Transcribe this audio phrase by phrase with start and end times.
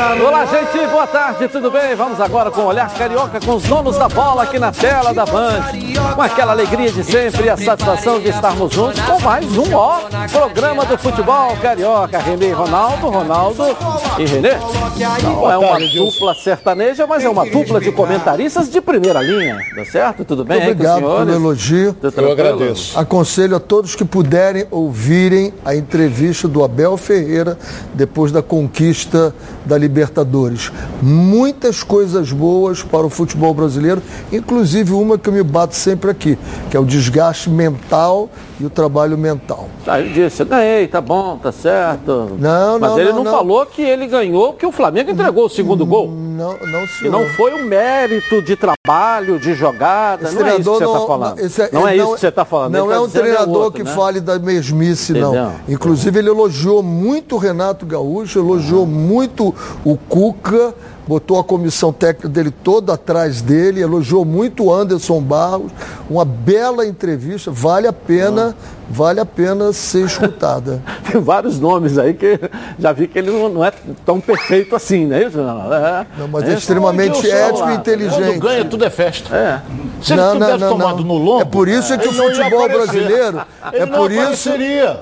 [0.00, 1.94] Olá, gente, boa tarde, tudo bem?
[1.94, 5.26] Vamos agora com o Olhar Carioca com os donos da bola aqui na tela da
[5.26, 5.60] Band.
[6.14, 10.00] Com aquela alegria de sempre e a satisfação de estarmos juntos com mais um ó,
[10.32, 12.18] programa do futebol carioca.
[12.18, 13.62] Renê e Ronaldo, Ronaldo
[14.18, 14.54] e Renê.
[15.22, 19.84] Não é uma dupla sertaneja, mas é uma dupla de comentaristas de primeira linha, tá
[19.84, 20.24] certo?
[20.24, 20.60] Tudo bem?
[20.60, 21.94] Muito obrigado pelo elogio.
[22.16, 22.98] Eu agradeço.
[22.98, 27.58] Aconselho a todos que puderem ouvirem a entrevista do Abel Ferreira
[27.92, 29.34] depois da conquista
[29.66, 30.70] da Libertadores.
[31.02, 34.00] Muitas coisas boas para o futebol brasileiro,
[34.32, 36.38] inclusive uma que eu me bato sempre aqui,
[36.70, 39.68] que é o desgaste mental e o trabalho mental.
[39.86, 42.36] Ah, ele disse, ganhei, tá bom, tá certo.
[42.38, 43.32] Não, Mas não, ele não, não, não.
[43.32, 46.08] falou que ele ganhou, que o Flamengo entregou o segundo gol.
[46.10, 47.10] Não, não, E senhor.
[47.10, 50.24] não foi um mérito de trabalho, de jogada.
[50.28, 51.36] Esse não é isso que você está falando.
[51.38, 52.72] não- esse não é isso que você está falando.
[52.74, 53.94] Não é tá um dizendo treinador outro, que né?
[53.96, 55.30] fale da mesmice, não.
[55.34, 55.52] Entendeu?
[55.68, 60.74] Inclusive, ele elogiou muito o Renato Gaúcho, elogiou muito o Cuca,
[61.06, 65.72] botou a comissão técnica dele toda atrás dele, elogiou muito o Anderson Barros.
[66.08, 68.54] Uma bela entrevista, vale a pena,
[68.90, 70.82] vale a pena ser escutada.
[71.10, 72.38] Tem vários nomes aí que
[72.78, 73.72] já vi que ele não, não é
[74.04, 75.38] tão perfeito assim, não é isso?
[75.38, 77.72] Não, é, Não, mas é é extremamente ético lá.
[77.72, 78.20] e inteligente.
[78.20, 79.34] Quando ganha, tudo é festa.
[79.34, 79.62] É.
[80.02, 83.42] Se ele tivesse tomado no lombo, É por isso é que o não futebol brasileiro
[83.72, 84.50] é não por isso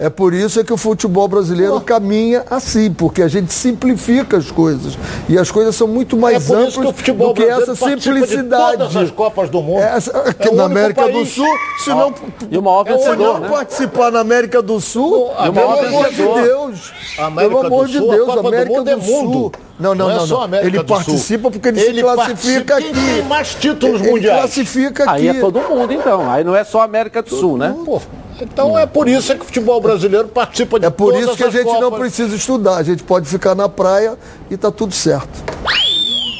[0.01, 4.51] é por isso é que o futebol brasileiro caminha assim, porque a gente simplifica as
[4.51, 8.79] coisas e as coisas são muito É mais que amplas futebol do que essa simplicidade.
[8.79, 9.81] todas as Copas do Mundo.
[9.81, 11.29] Essa, aqui É na América do país.
[11.31, 11.47] Sul,
[11.79, 12.13] se não
[12.51, 13.49] E o maior se vencedor, não né?
[13.87, 16.17] Participar na América do Sul, pelo amor de.
[16.17, 19.33] Deus, A América pelo amor de a Deus, do América do, é mundo.
[19.33, 19.53] Sul.
[19.79, 20.27] Não, não, Não é não.
[20.49, 20.59] não.
[20.59, 22.93] a Ele participa porque ele, Ele se classifica aqui.
[22.93, 24.39] tem mais títulos ele mundiais?
[24.41, 25.13] classifica aqui.
[25.13, 26.31] Aí é todo mundo, então.
[26.31, 27.75] Aí não é só a América do Sul, né?
[27.85, 28.01] Pô,
[28.41, 31.45] então é por isso que o futebol brasileiro participa de É por todas isso que
[31.45, 31.99] a gente não Copas.
[32.01, 32.77] precisa estudar.
[32.77, 34.19] A gente pode ficar na praia
[34.51, 35.29] e tá tudo certo.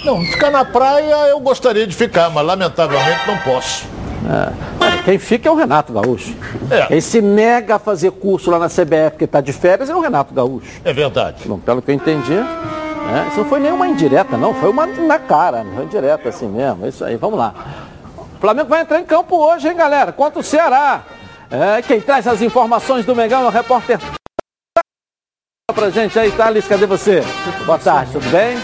[0.05, 3.85] Não, ficar na praia eu gostaria de ficar, mas lamentavelmente não posso.
[4.81, 6.35] Olha, Quem fica é o Renato Gaúcho.
[6.71, 6.87] É.
[6.87, 10.01] Quem se nega a fazer curso lá na CBF, que está de férias, é o
[10.01, 10.81] Renato Gaúcho.
[10.85, 11.43] É verdade.
[11.47, 14.55] Bom, pelo que eu entendi, né, isso não foi nenhuma indireta, não.
[14.55, 16.85] Foi uma na cara, não foi indireta assim mesmo.
[16.85, 17.55] É isso aí, vamos lá.
[18.37, 20.13] O Flamengo vai entrar em campo hoje, hein, galera?
[20.13, 21.03] Contra o Ceará.
[21.51, 23.99] É, quem traz as informações do Mengão é o repórter
[25.79, 27.23] pra gente aí, Thales, cadê você?
[27.65, 28.59] Boa tarde, tudo bem?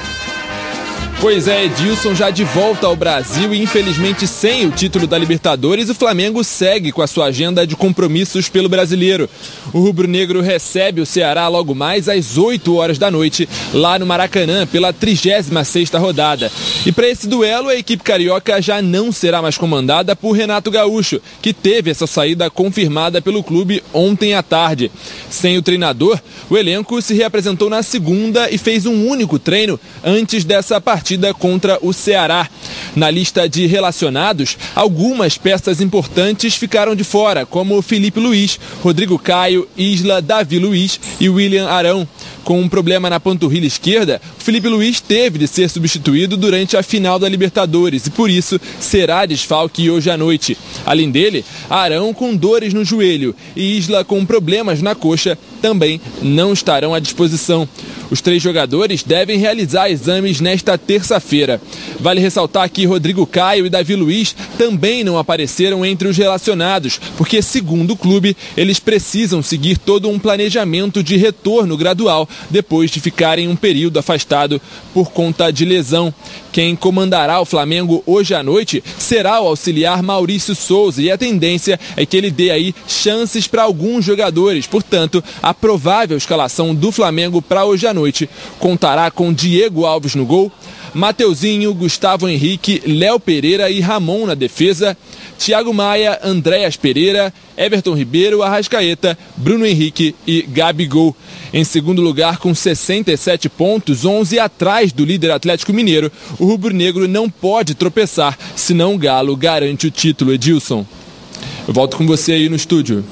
[1.25, 5.89] Pois é, Edilson já de volta ao Brasil e infelizmente sem o título da Libertadores,
[5.89, 9.27] o Flamengo segue com a sua agenda de compromissos pelo brasileiro.
[9.73, 14.67] O rubro-negro recebe o Ceará logo mais às 8 horas da noite, lá no Maracanã,
[14.67, 16.53] pela 36ª rodada.
[16.85, 21.23] E para esse duelo, a equipe carioca já não será mais comandada por Renato Gaúcho,
[21.41, 24.93] que teve essa saída confirmada pelo clube ontem à tarde.
[25.31, 26.21] Sem o treinador,
[26.51, 31.79] o elenco se reapresentou na segunda e fez um único treino antes dessa partida contra
[31.81, 32.49] o Ceará.
[32.97, 39.69] Na lista de relacionados, algumas peças importantes ficaram de fora, como Felipe Luiz, Rodrigo Caio,
[39.77, 42.07] Isla, Davi Luiz e William Arão.
[42.45, 47.19] Com um problema na panturrilha esquerda, Felipe Luiz teve de ser substituído durante a final
[47.19, 50.57] da Libertadores e por isso será desfalque hoje à noite.
[50.85, 56.53] Além dele, Arão com dores no joelho e Isla com problemas na coxa também não
[56.53, 57.67] estarão à disposição.
[58.11, 61.59] Os três jogadores devem realizar exames nesta terça-feira.
[61.99, 67.41] Vale ressaltar que Rodrigo Caio e Davi Luiz também não apareceram entre os relacionados, porque,
[67.41, 73.49] segundo o clube, eles precisam seguir todo um planejamento de retorno gradual depois de ficarem
[73.49, 74.61] um período afastado
[74.93, 76.13] por conta de lesão.
[76.53, 81.81] Quem comandará o Flamengo hoje à noite será o auxiliar Maurício Souza e a tendência
[81.97, 84.67] é que ele dê aí chances para alguns jogadores.
[84.67, 88.29] Portanto, a provável escalação do Flamengo para hoje à noite
[88.59, 90.53] contará com Diego Alves no gol,
[90.95, 94.97] Mateuzinho, Gustavo Henrique, Léo Pereira e Ramon na defesa,
[95.39, 101.15] Thiago Maia, Andréas Pereira, Everton Ribeiro, Arrascaeta, Bruno Henrique e Gabigol.
[101.53, 107.29] Em segundo lugar, com 67 pontos, 11 atrás do líder Atlético Mineiro, o rubro-negro não
[107.29, 110.87] pode tropeçar, senão o Galo garante o título, Edilson.
[111.67, 113.05] Eu volto com você aí no estúdio.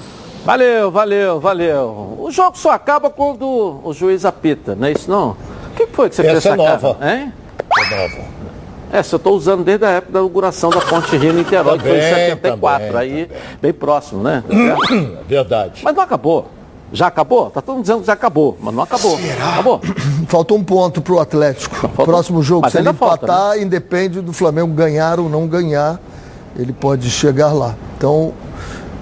[0.45, 2.17] Valeu, valeu, valeu.
[2.19, 5.31] O jogo só acaba quando o juiz apita, não é isso não?
[5.31, 6.95] O que foi que você Essa fez é essa nova.
[6.97, 7.15] cara?
[7.17, 7.33] Hein?
[7.79, 8.25] É nova.
[8.93, 11.97] Essa eu estou usando desde a época da inauguração da Ponte Rio Niterói, que foi
[11.97, 13.31] em Também, 74, também, aí
[13.63, 14.43] bem próximo, né?
[14.47, 14.55] Tá?
[14.95, 15.81] É verdade.
[15.85, 16.49] mas não acabou.
[16.93, 17.49] Já acabou?
[17.49, 19.19] Tá todo mundo dizendo que já acabou, mas não acabou.
[19.53, 19.81] Acabou.
[20.29, 21.75] Faltou um ponto pro Atlético.
[21.75, 23.33] falta- Próximo jogo, mas se ele ainda falta, né?
[23.33, 25.99] empatar, independe do Flamengo ganhar ou não ganhar,
[26.59, 27.75] ele pode chegar lá.
[27.97, 28.35] Então,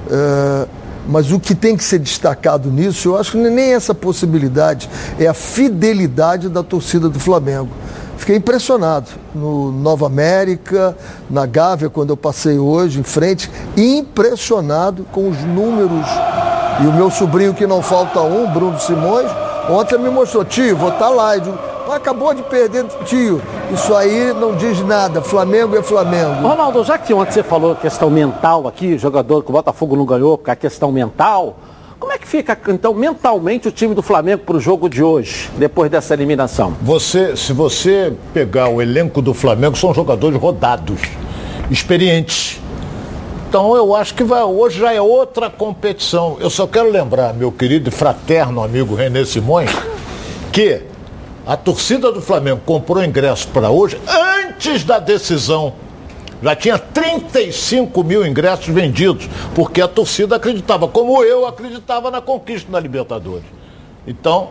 [0.09, 0.67] é,
[1.09, 4.89] Mas o que tem que ser destacado nisso, eu acho que nem essa possibilidade,
[5.19, 7.71] é a fidelidade da torcida do Flamengo.
[8.17, 10.95] Fiquei impressionado no Nova América,
[11.31, 16.07] na Gávea, quando eu passei hoje em frente, impressionado com os números.
[16.83, 19.31] E o meu sobrinho, que não falta um, Bruno Simões,
[19.71, 21.33] ontem me mostrou, tio, vou estar tá lá.
[21.93, 23.41] Acabou de perder, tio.
[23.73, 25.21] Isso aí não diz nada.
[25.21, 26.47] Flamengo é Flamengo.
[26.47, 30.37] Ronaldo, já que ontem você falou questão mental aqui, jogador que o Botafogo não ganhou,
[30.37, 31.57] porque a questão mental.
[31.99, 35.51] Como é que fica, então, mentalmente o time do Flamengo para o jogo de hoje,
[35.59, 36.75] depois dessa eliminação?
[36.81, 40.99] Você, se você pegar o elenco do Flamengo, são jogadores rodados,
[41.71, 42.59] experientes.
[43.51, 46.39] Então eu acho que vai, hoje já é outra competição.
[46.41, 49.71] Eu só quero lembrar, meu querido e fraterno amigo René Simões,
[50.53, 50.83] que
[51.47, 55.75] a torcida do Flamengo comprou ingresso para hoje antes da decisão
[56.43, 62.71] já tinha 35 mil ingressos vendidos, porque a torcida acreditava, como eu acreditava na conquista
[62.73, 63.45] da Libertadores.
[64.07, 64.51] Então,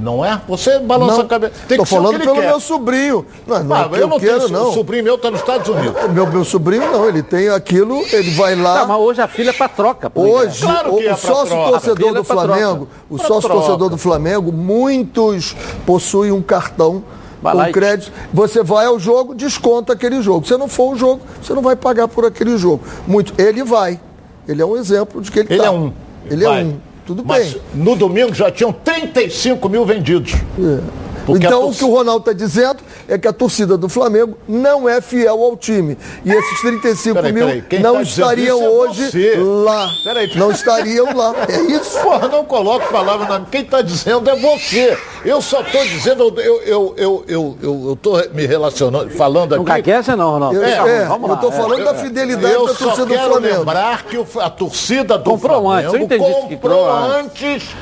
[0.00, 0.40] não é?
[0.48, 1.52] Você balança não, a cabeça.
[1.66, 2.46] Tem que falando pelo quer.
[2.46, 3.26] meu sobrinho.
[3.46, 4.70] Não, não, ah, eu, eu não quero, tenho, não.
[4.70, 5.94] O sobrinho meu está nos Estados Unidos.
[6.12, 8.80] Meu, meu sobrinho não, ele tem aquilo, ele vai lá.
[8.80, 10.12] Não, mas hoje a filha é para troca.
[10.14, 14.52] Hoje, claro o, é o sócio torcedor do é Flamengo, o sócio torcedor do Flamengo,
[14.52, 17.02] muitos possuem um cartão
[17.42, 18.12] com crédito.
[18.32, 20.46] Você vai ao jogo, desconta aquele jogo.
[20.46, 22.82] Se não for o jogo, você não vai pagar por aquele jogo.
[23.06, 23.32] Muito.
[23.40, 24.00] Ele vai.
[24.46, 25.66] Ele é um exemplo de que ele Ele tá.
[25.66, 25.92] é um.
[26.30, 26.60] Ele é vai.
[26.62, 26.87] é um.
[27.08, 27.62] Tudo Mas bem.
[27.72, 30.34] No domingo já tinham 35 mil vendidos.
[30.34, 31.07] É.
[31.36, 31.66] então, torcida...
[31.66, 32.78] o que o Ronaldo está dizendo
[33.08, 35.96] é que a torcida do Flamengo não é fiel ao time.
[36.24, 37.82] E esses 35 peraí, mil peraí.
[37.82, 39.90] não tá estariam é hoje lá.
[40.04, 41.34] Peraí, não estariam lá.
[41.48, 41.98] É isso?
[42.00, 43.44] Porra, não coloque palavra na.
[43.46, 44.98] Quem está dizendo é você.
[45.24, 49.58] Eu só estou dizendo, eu estou eu, eu, eu, eu, eu me relacionando, falando aqui.
[49.58, 50.56] Não gagueja não, Ronaldo.
[50.56, 51.34] Eu, é, vamos lá.
[51.34, 53.14] Eu estou falando é, da fidelidade da torcida do Flamengo.
[53.14, 56.18] Eu quero lembrar que a torcida do comprou Flamengo antes.
[56.48, 57.74] comprou antes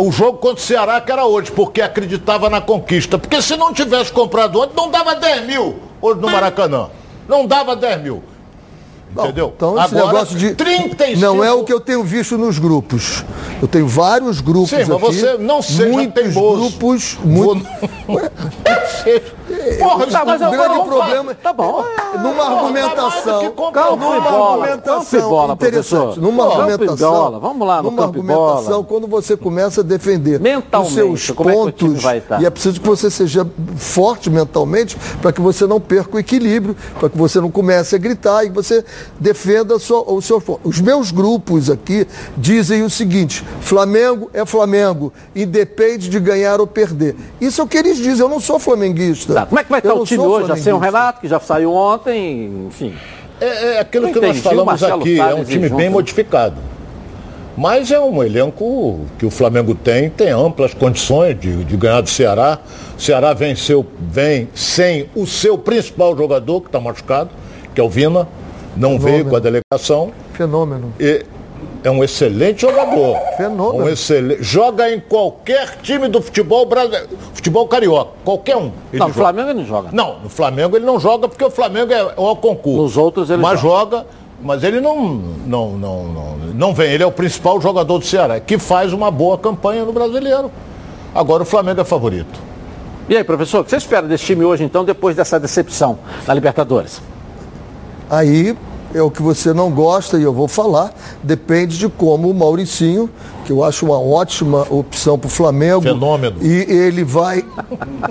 [0.00, 3.18] o jogo contra o Ceará que era hoje, porque acreditava na conquista.
[3.18, 6.88] Porque se não tivesse comprado ontem, não dava 10 mil hoje no Maracanã.
[7.28, 8.22] Não dava 10 mil.
[9.22, 9.52] Entendeu?
[9.56, 11.20] Então esse Agora, negócio de 35...
[11.20, 13.24] não é o que eu tenho visto nos grupos.
[13.62, 16.56] Eu tenho vários grupos Sim, mas aqui, você não seja muitos teimoso.
[16.56, 17.64] grupos, muito...
[19.78, 21.34] Porra, tá, mas um grande problema.
[21.34, 21.84] Tá bom.
[21.84, 23.50] É, numa argumentação.
[23.72, 26.20] Calma, numa bola, argumentação bola, interessante.
[26.20, 27.12] Numa argumentação.
[27.12, 27.38] Bola.
[27.38, 28.84] Vamos lá no numa argumentação, bola.
[28.84, 32.40] quando você começa a defender mentalmente, os seus pontos, é tá?
[32.40, 33.46] e é preciso que você seja
[33.76, 37.98] forte mentalmente para que você não perca o equilíbrio, para que você não comece a
[37.98, 38.84] gritar e você
[39.18, 42.06] defenda o seu Os meus grupos aqui
[42.36, 47.16] dizem o seguinte: Flamengo é Flamengo, independe de ganhar ou perder.
[47.40, 48.20] Isso é o que eles dizem.
[48.20, 49.34] Eu não sou flamenguista.
[49.34, 49.46] Tá.
[49.46, 50.48] Como é que vai estar o time hoje?
[50.48, 52.94] Já sem o Renato, que já saiu ontem, enfim.
[53.40, 56.56] É, é aquilo que nós falamos aqui, é um time bem modificado.
[57.56, 62.10] Mas é um elenco que o Flamengo tem, tem amplas condições de, de ganhar do
[62.10, 62.58] Ceará.
[62.98, 67.30] O Ceará venceu, vem sem o seu principal jogador, que está machucado,
[67.72, 68.26] que é o Vina
[68.76, 68.98] não Fenômeno.
[68.98, 70.12] veio com a delegação.
[70.32, 70.92] Fenômeno.
[70.98, 71.24] E
[71.82, 73.18] é um excelente jogador.
[73.36, 73.84] Fenômeno.
[73.84, 78.72] Um excelente, joga em qualquer time do futebol brasileiro, futebol carioca, qualquer um.
[78.92, 79.88] Não, no Flamengo ele não joga.
[79.92, 82.82] Não, no Flamengo ele não joga porque o Flamengo é o concurso.
[82.82, 83.96] Nos outros ele Mas joga.
[83.96, 84.06] joga
[84.42, 85.06] mas ele não,
[85.46, 86.92] não, não, não, não vem.
[86.92, 90.50] Ele é o principal jogador do Ceará, que faz uma boa campanha no brasileiro.
[91.14, 92.40] Agora o Flamengo é favorito.
[93.08, 96.34] E aí, professor, o que você espera desse time hoje, então, depois dessa decepção na
[96.34, 97.00] Libertadores?
[98.08, 98.56] Aí
[98.94, 103.10] é o que você não gosta, e eu vou falar, depende de como o Mauricinho,
[103.44, 105.82] que eu acho uma ótima opção para o Flamengo.
[105.82, 106.36] Fenômeno.
[106.42, 107.44] E ele vai.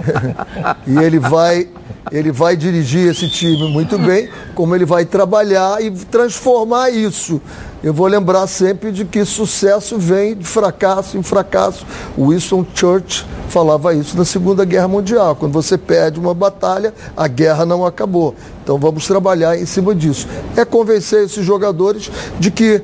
[0.87, 1.67] e ele vai.
[2.11, 7.41] Ele vai dirigir esse time muito bem, como ele vai trabalhar e transformar isso
[7.83, 11.85] eu vou lembrar sempre de que sucesso vem de fracasso em fracasso.
[12.15, 15.35] O Winston Churchill falava isso na Segunda Guerra Mundial.
[15.35, 18.33] Quando você perde uma batalha, a guerra não acabou.
[18.63, 20.29] Então vamos trabalhar em cima disso.
[20.55, 22.09] É convencer esses jogadores
[22.39, 22.81] de que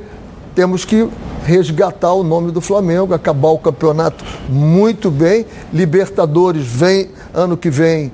[0.59, 1.09] temos que
[1.45, 5.45] resgatar o nome do Flamengo, acabar o campeonato muito bem.
[5.71, 8.11] Libertadores vem ano que vem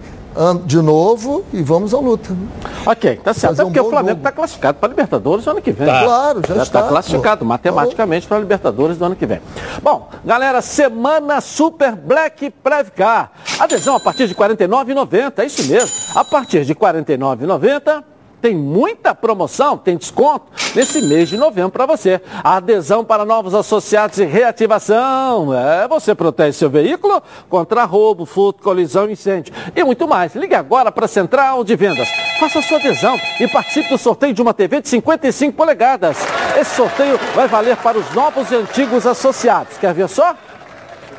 [0.64, 2.38] de novo e vamos à luta.
[2.86, 3.60] Ok, tá certo.
[3.60, 5.88] É porque um o Flamengo está classificado para a Libertadores no ano que vem.
[5.88, 6.04] Tá.
[6.04, 6.80] Claro, já, já está.
[6.82, 7.46] está classificado pô.
[7.46, 9.42] matematicamente para a Libertadores do ano que vem.
[9.82, 13.32] Bom, galera, semana Super Black Previcar.
[13.58, 15.90] Adesão a partir de R$ 49,90, é isso mesmo.
[16.14, 18.04] A partir de R$ 49,90
[18.46, 22.22] tem muita promoção, tem desconto nesse mês de novembro para você.
[22.44, 25.52] Adesão para novos associados e reativação.
[25.52, 30.36] É, você protege seu veículo contra roubo, furto, colisão, incêndio e muito mais.
[30.36, 32.08] Ligue agora para a Central de Vendas.
[32.40, 36.16] Faça sua adesão e participe do sorteio de uma TV de 55 polegadas.
[36.56, 39.76] Esse sorteio vai valer para os novos e antigos associados.
[39.80, 40.36] Quer ver só?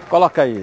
[0.09, 0.63] Coloca aí.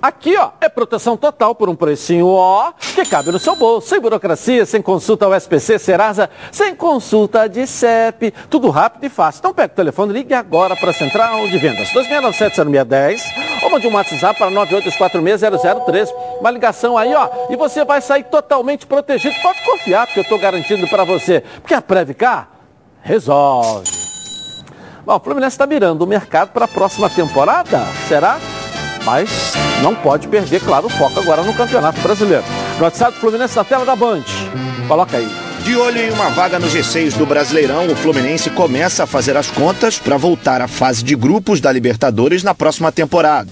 [0.00, 3.88] Aqui, ó, é proteção total por um precinho, ó, que cabe no seu bolso.
[3.88, 8.32] Sem burocracia, sem consulta ao SPC, Serasa, sem consulta de CEP.
[8.48, 9.40] Tudo rápido e fácil.
[9.40, 11.88] Então pega o telefone, ligue agora para a Central de Vendas.
[11.88, 13.20] 2697-0610
[13.62, 16.08] ou mande um WhatsApp para 982460013.
[16.38, 19.34] Uma ligação aí, ó, e você vai sair totalmente protegido.
[19.42, 21.42] Pode confiar, porque eu estou garantindo para você.
[21.60, 22.50] Porque a Previcar
[23.02, 23.88] resolve.
[25.04, 27.84] Bom, o Fluminense está mirando o mercado para a próxima temporada.
[28.06, 28.38] Será?
[29.08, 32.44] Mas não pode perder, claro, o foco agora no Campeonato Brasileiro.
[32.76, 34.24] No WhatsApp do Fluminense na tela da Band.
[34.86, 35.26] Coloca aí.
[35.64, 39.50] De olho em uma vaga no G6 do Brasileirão, o Fluminense começa a fazer as
[39.50, 43.48] contas para voltar à fase de grupos da Libertadores na próxima temporada.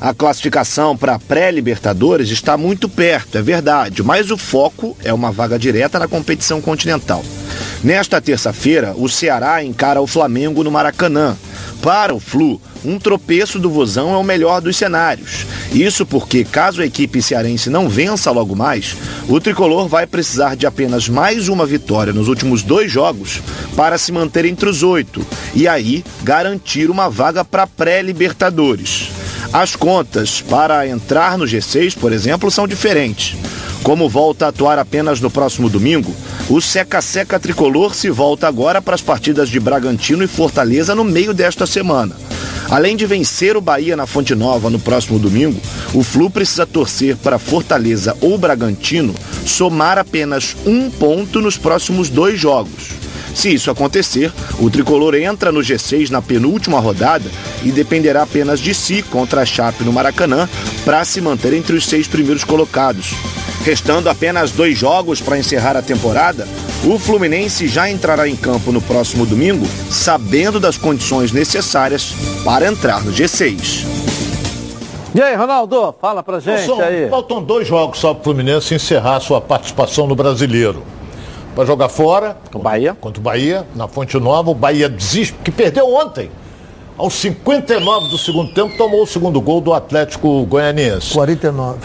[0.00, 5.58] A classificação para pré-Libertadores está muito perto, é verdade, mas o foco é uma vaga
[5.58, 7.24] direta na competição continental.
[7.82, 11.36] Nesta terça-feira, o Ceará encara o Flamengo no Maracanã.
[11.82, 15.46] Para o Flu, um tropeço do Vozão é o melhor dos cenários.
[15.72, 18.96] Isso porque, caso a equipe cearense não vença logo mais,
[19.28, 23.40] o tricolor vai precisar de apenas mais uma vitória nos últimos dois jogos
[23.76, 25.24] para se manter entre os oito
[25.54, 29.10] e aí garantir uma vaga para pré-Libertadores.
[29.52, 33.34] As contas para entrar no G6, por exemplo, são diferentes.
[33.82, 36.14] Como volta a atuar apenas no próximo domingo,
[36.50, 41.32] o seca-seca tricolor se volta agora para as partidas de Bragantino e Fortaleza no meio
[41.32, 42.14] desta semana.
[42.70, 45.58] Além de vencer o Bahia na Fonte Nova no próximo domingo,
[45.94, 49.14] o Flu precisa torcer para Fortaleza ou Bragantino
[49.46, 52.97] somar apenas um ponto nos próximos dois jogos.
[53.38, 57.30] Se isso acontecer, o tricolor entra no G6 na penúltima rodada
[57.62, 60.48] e dependerá apenas de si contra a Chape no Maracanã
[60.84, 63.14] para se manter entre os seis primeiros colocados.
[63.64, 66.48] Restando apenas dois jogos para encerrar a temporada,
[66.82, 73.04] o Fluminense já entrará em campo no próximo domingo, sabendo das condições necessárias para entrar
[73.04, 73.84] no G6.
[75.14, 77.08] E aí, Ronaldo, fala pra gente aí.
[77.08, 80.97] Faltam dois jogos só para o Fluminense encerrar sua participação no Brasileiro
[81.58, 82.36] para jogar fora.
[82.54, 82.96] O Bahia.
[83.00, 84.48] Contra o Bahia, na Fonte Nova.
[84.48, 86.30] O Bahia desiste, que perdeu ontem.
[86.96, 91.12] Aos 59 do segundo tempo, tomou o segundo gol do Atlético Goianiense.
[91.14, 91.78] 49.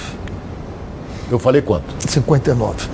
[1.32, 1.86] Eu falei quanto?
[2.08, 2.88] 59.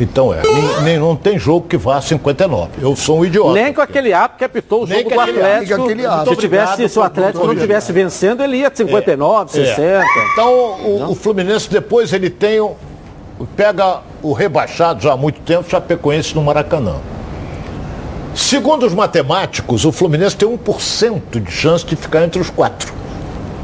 [0.00, 0.42] Então é.
[0.42, 2.70] Nem, nem- não tem jogo que vá a 59.
[2.82, 3.52] Eu sou um idiota.
[3.52, 5.44] Nem com aquele ato que apitou o Nem jogo com do Atlético.
[5.46, 6.30] ato, nem com aquele ato.
[6.30, 9.64] Se, tivesse, se o Atlético não estivesse vencendo, ele ia de 59, É.
[9.76, 10.04] 60.
[10.32, 12.74] Então o, o Fluminense depois ele tem o,
[13.56, 16.96] pega o rebaixado já há muito tempo, Chapecoense no Maracanã.
[18.34, 22.92] Segundo os matemáticos, o Fluminense tem 1% de chance de ficar entre os quatro.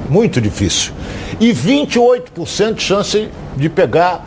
[0.08, 0.92] Muito difícil.
[1.40, 4.24] E 28% de chance de pegar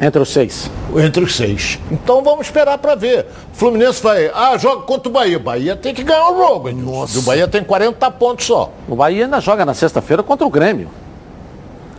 [0.00, 0.70] Entre os seis.
[0.96, 1.78] entre os seis.
[1.90, 3.26] Então vamos esperar para ver.
[3.52, 5.38] O Fluminense vai, ah, joga contra o Bahia.
[5.38, 6.68] Bahia tem que ganhar o jogo.
[6.70, 7.18] Edilson.
[7.18, 8.72] O Bahia tem 40 pontos só.
[8.88, 10.88] O Bahia ainda joga na sexta-feira contra o Grêmio.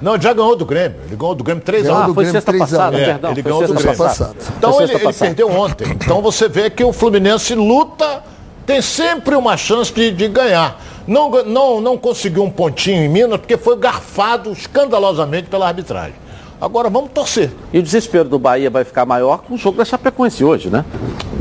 [0.01, 0.97] Não, ele já ganhou do Grêmio.
[1.07, 1.91] Ele ganhou do Grêmio 3 a 1.
[1.91, 2.67] Ganhou Ah, do foi Grêmio sexta 3 a 1.
[2.69, 3.31] passada, É, perdão.
[3.31, 3.97] ele ganhou do Grêmio.
[3.97, 4.35] passada.
[4.57, 5.87] Então ele, ele perdeu ontem.
[5.91, 8.23] Então você vê que o Fluminense luta,
[8.65, 10.81] tem sempre uma chance de, de ganhar.
[11.07, 16.15] Não, não, não conseguiu um pontinho em Minas porque foi garfado escandalosamente pela arbitragem.
[16.59, 17.51] Agora vamos torcer.
[17.71, 20.83] E o desespero do Bahia vai ficar maior com o jogo da Chapecoense hoje, né?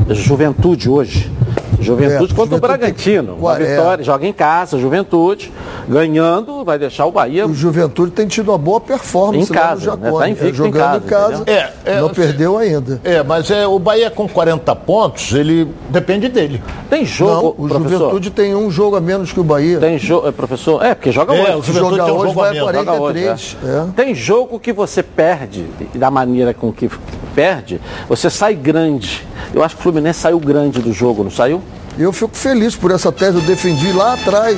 [0.09, 1.31] Juventude hoje.
[1.79, 3.33] Juventude é, contra o Bragantino.
[3.33, 3.41] Tem...
[3.41, 3.65] Uma é.
[3.65, 5.51] vitória, joga em casa, Juventude,
[5.87, 7.45] ganhando, vai deixar o Bahia.
[7.45, 10.35] O Juventude tem tido uma boa performance em casa, lá no Jacone, né?
[10.35, 12.99] tá jogando em casa, em casa é, não perdeu ainda.
[13.03, 16.61] É, mas é, o Bahia com 40 pontos, ele depende dele.
[16.89, 17.99] Tem jogo, não, o professor.
[17.99, 19.79] Juventude tem um jogo a menos que o Bahia.
[19.79, 21.57] Tem jogo, professor, é, porque joga é, hoje.
[21.57, 23.31] O Juventude joga hoje vai 43.
[23.31, 23.85] Hoje, é.
[23.95, 26.89] Tem jogo que você perde, da maneira com que
[27.35, 29.27] perde, você sai grande.
[29.53, 31.61] Eu acho que o Fluminense saiu grande do jogo, não saiu?
[31.99, 34.57] Eu fico feliz por essa tese, eu defendi lá atrás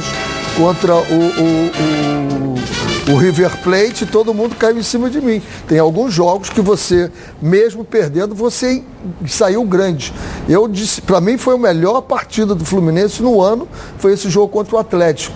[0.56, 5.42] contra o, o, o, o, River Plate, todo mundo caiu em cima de mim.
[5.68, 8.84] Tem alguns jogos que você, mesmo perdendo, você
[9.28, 10.12] saiu grande.
[10.50, 13.68] Eu disse, para mim foi a melhor partida do Fluminense no ano,
[14.00, 15.36] foi esse jogo contra o Atlético.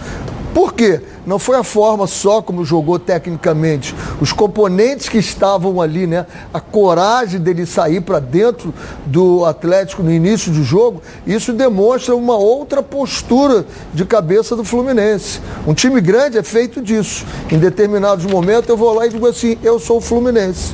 [0.55, 1.01] Por quê?
[1.25, 6.25] Não foi a forma só como jogou tecnicamente, os componentes que estavam ali, né?
[6.53, 8.73] A coragem dele sair para dentro
[9.05, 15.39] do Atlético no início do jogo, isso demonstra uma outra postura de cabeça do Fluminense.
[15.67, 17.25] Um time grande é feito disso.
[17.51, 20.73] Em determinados momentos eu vou lá e digo assim: eu sou o Fluminense.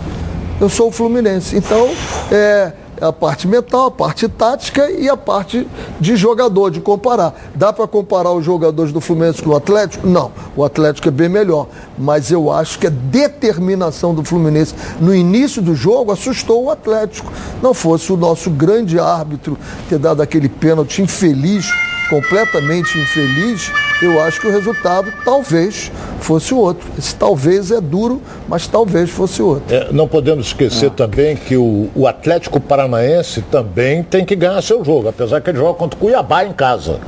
[0.60, 1.56] Eu sou o Fluminense.
[1.56, 1.90] Então,
[2.32, 5.68] é a parte mental, a parte tática e a parte
[6.00, 7.34] de jogador, de comparar.
[7.56, 10.08] Dá para comparar os jogadores do Fluminense com o Atlético?
[10.08, 11.68] Não, o Atlético é bem melhor.
[11.98, 17.32] Mas eu acho que a determinação do Fluminense no início do jogo assustou o Atlético.
[17.62, 19.58] Não fosse o nosso grande árbitro
[19.90, 21.72] ter dado aquele pênalti infeliz
[22.10, 23.72] completamente infeliz,
[24.02, 26.88] eu acho que o resultado talvez fosse o outro.
[26.98, 29.76] Esse talvez é duro, mas talvez fosse o outro.
[29.76, 30.94] É, não podemos esquecer ah.
[30.96, 35.58] também que o, o, Atlético Paranaense também tem que ganhar seu jogo, apesar que ele
[35.58, 37.00] joga contra o Cuiabá em casa.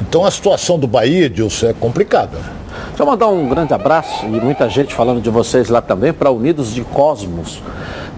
[0.00, 2.38] Então a situação do Bahia, Dilson, é complicada.
[2.88, 6.30] Deixa eu mandar um grande abraço e muita gente falando de vocês lá também para
[6.30, 7.60] Unidos de Cosmos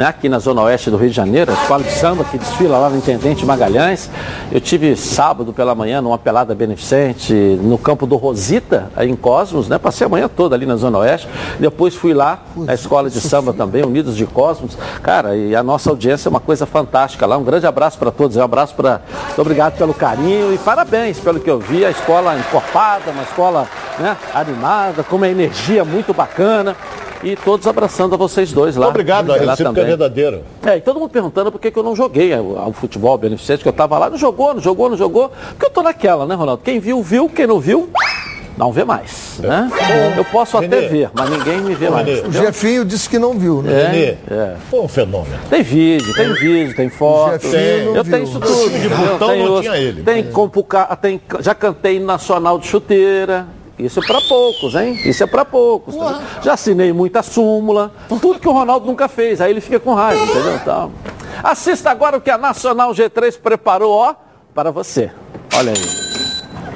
[0.01, 2.79] né, aqui na Zona Oeste do Rio de Janeiro, a escola de samba que desfila
[2.79, 4.09] lá no Intendente Magalhães.
[4.51, 9.69] Eu tive sábado pela manhã numa pelada beneficente no campo do Rosita, aí em Cosmos,
[9.69, 9.77] né?
[9.77, 11.29] Passei a manhã toda ali na Zona Oeste.
[11.59, 14.75] Depois fui lá na escola de samba também, Unidos de Cosmos.
[15.03, 17.37] Cara, e a nossa audiência é uma coisa fantástica lá.
[17.37, 19.03] Um grande abraço para todos, um abraço para.
[19.27, 21.85] Muito obrigado pelo carinho e parabéns pelo que eu vi.
[21.85, 26.75] A escola encorpada, uma escola né, animada, com uma energia muito bacana
[27.23, 28.89] e todos abraçando a vocês dois lá.
[28.89, 30.43] Obrigado, a recíproca é verdadeira.
[30.65, 33.69] É, e todo mundo perguntando por que, que eu não joguei ao futebol beneficente, que
[33.69, 36.63] eu estava lá, não jogou, não jogou, não jogou, porque eu tô naquela, né, Ronaldo?
[36.63, 37.91] Quem viu, viu, quem não viu,
[38.57, 39.41] não vê mais.
[39.43, 39.47] É.
[39.47, 39.71] Né?
[40.17, 42.27] Eu posso até ver, mas ninguém me vê mais.
[42.27, 43.73] O Jefinho disse que não viu, né?
[43.73, 44.57] É, é.
[44.71, 45.39] Foi um fenômeno.
[45.49, 47.47] Tem vídeo, tem vídeo, tem foto.
[47.47, 48.79] eu tenho isso tudo.
[48.79, 50.03] De botão tenho, não tinha ele.
[50.03, 50.27] Tem,
[51.01, 53.47] tem, já cantei nacional de chuteira.
[53.85, 54.99] Isso é para poucos, hein?
[55.05, 55.97] Isso é para poucos.
[55.97, 56.21] Tá?
[56.43, 59.41] Já assinei muita súmula, tudo que o Ronaldo nunca fez.
[59.41, 60.57] Aí ele fica com raiva, entendeu?
[60.57, 60.93] Então,
[61.43, 64.15] assista agora o que a Nacional G3 preparou, ó,
[64.55, 65.11] para você.
[65.57, 66.11] Olha aí.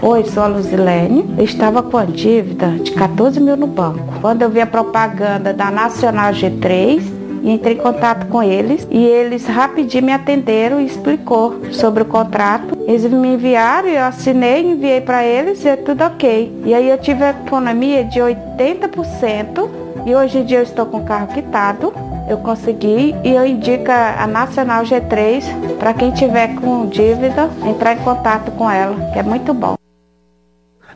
[0.03, 1.35] Oi, sou a Luzilene.
[1.38, 4.21] Eu estava com a dívida de 14 mil no banco.
[4.21, 9.04] Quando eu vi a propaganda da Nacional G3, e entrei em contato com eles e
[9.04, 12.76] eles rapidinho me atenderam e explicou sobre o contrato.
[12.87, 16.62] Eles me enviaram, eu assinei, enviei para eles e é tudo ok.
[16.64, 19.68] E aí eu tive a economia de 80%
[20.07, 21.92] e hoje em dia eu estou com o carro quitado.
[22.28, 25.44] Eu consegui e eu indico a Nacional G3
[25.78, 29.84] para quem tiver com dívida entrar em contato com ela, que é muito bom.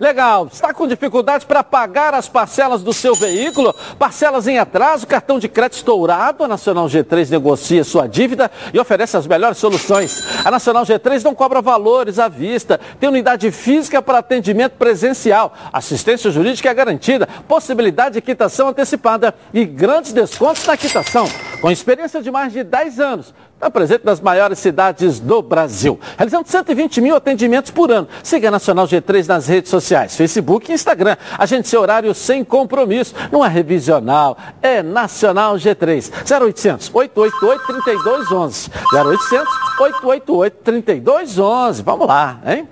[0.00, 0.48] Legal.
[0.52, 3.74] Está com dificuldades para pagar as parcelas do seu veículo?
[3.98, 6.44] Parcelas em atraso, cartão de crédito estourado?
[6.44, 10.22] A Nacional G3 negocia sua dívida e oferece as melhores soluções.
[10.44, 16.30] A Nacional G3 não cobra valores à vista, tem unidade física para atendimento presencial, assistência
[16.30, 21.28] jurídica é garantida, possibilidade de quitação antecipada e grandes descontos na quitação.
[21.61, 26.46] Com experiência de mais de 10 anos, Está presente nas maiores cidades do Brasil, realizando
[26.46, 28.06] 120 mil atendimentos por ano.
[28.22, 31.16] Siga a Nacional G3 nas redes sociais, Facebook e Instagram.
[31.38, 33.14] Agende seu horário sem compromisso.
[33.31, 36.11] Não é revisional, é Nacional G3.
[36.31, 38.70] 0800 888 3211.
[38.92, 39.48] 0800
[39.81, 41.83] 888 3211.
[41.83, 42.68] Vamos lá, hein?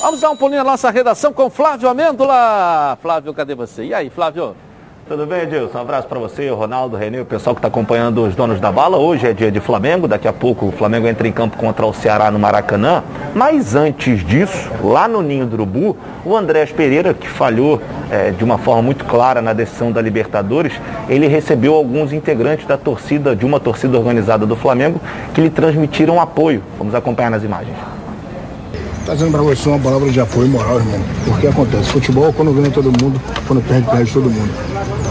[0.00, 2.98] Vamos dar um pulinho na nossa redação com Flávio Amêndola.
[3.00, 3.84] Flávio, cadê você?
[3.84, 4.56] E aí, Flávio?
[5.12, 5.76] Tudo bem, Edilson?
[5.76, 8.58] Um abraço para você, o Ronaldo, o Renê, o pessoal que está acompanhando os donos
[8.58, 8.96] da bala.
[8.96, 11.92] Hoje é dia de Flamengo, daqui a pouco o Flamengo entra em campo contra o
[11.92, 13.04] Ceará no Maracanã.
[13.34, 17.78] Mas antes disso, lá no Ninho do Urubu, o Andrés Pereira, que falhou
[18.10, 20.72] é, de uma forma muito clara na decisão da Libertadores,
[21.10, 24.98] ele recebeu alguns integrantes da torcida, de uma torcida organizada do Flamengo,
[25.34, 26.62] que lhe transmitiram apoio.
[26.78, 27.76] Vamos acompanhar nas imagens.
[29.04, 31.00] Trazendo pra você uma palavra de apoio moral, irmão.
[31.24, 34.50] Porque acontece, futebol quando ganha todo mundo, quando perde, perde todo mundo.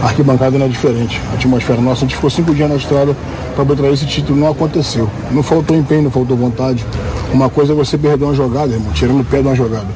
[0.02, 1.20] A arquibancada não é diferente.
[1.30, 3.14] A atmosfera nossa, a gente ficou cinco dias na estrada
[3.54, 5.08] para trazer esse título, não aconteceu.
[5.30, 6.84] Não faltou empenho, não faltou vontade.
[7.32, 9.86] Uma coisa é você perder uma jogada, irmão, tirando o pé de uma jogada.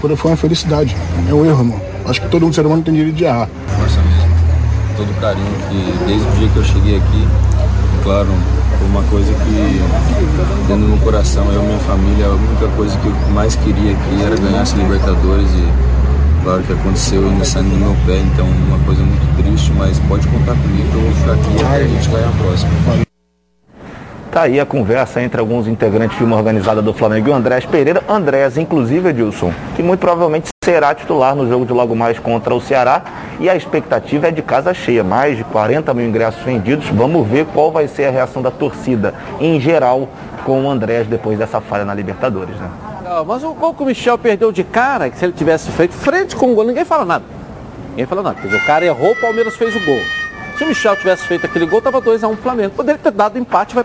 [0.00, 0.96] Quando foi uma felicidade.
[1.28, 1.80] É um erro, irmão.
[2.06, 3.48] Acho que todo mundo ser humano tem direito de errar.
[3.78, 4.34] Força mesmo.
[4.96, 7.28] Todo carinho que desde o dia que eu cheguei aqui,
[8.02, 8.28] claro,
[8.82, 9.82] uma coisa que
[10.66, 14.22] dentro do coração, eu e minha família, a única coisa que eu mais queria aqui
[14.24, 19.42] era ganhar essa Libertadores e claro que aconteceu no meu pé, então uma coisa muito
[19.42, 22.32] triste, mas pode contar comigo que eu vou ficar aqui até a gente ganhar a
[22.32, 23.03] próxima.
[24.34, 27.64] Tá aí a conversa entre alguns integrantes de uma organizada do Flamengo e o Andrés
[27.64, 28.02] Pereira.
[28.08, 32.60] Andrés, inclusive, Edilson, que muito provavelmente será titular no jogo de logo mais contra o
[32.60, 33.04] Ceará.
[33.38, 36.88] E a expectativa é de casa cheia, mais de 40 mil ingressos vendidos.
[36.88, 40.08] Vamos ver qual vai ser a reação da torcida em geral
[40.44, 42.68] com o Andrés depois dessa falha na Libertadores, né?
[43.24, 46.34] Mas o gol que o Michel perdeu de cara, que se ele tivesse feito frente
[46.34, 47.24] com o gol, ninguém fala nada.
[47.90, 48.34] Ninguém fala nada.
[48.40, 50.23] Quer dizer, o cara errou, o Palmeiras fez o gol.
[50.56, 52.74] Se o Michel tivesse feito aquele gol, tava 2x1 um Flamengo.
[52.76, 53.84] Poderia ter dado empate, vai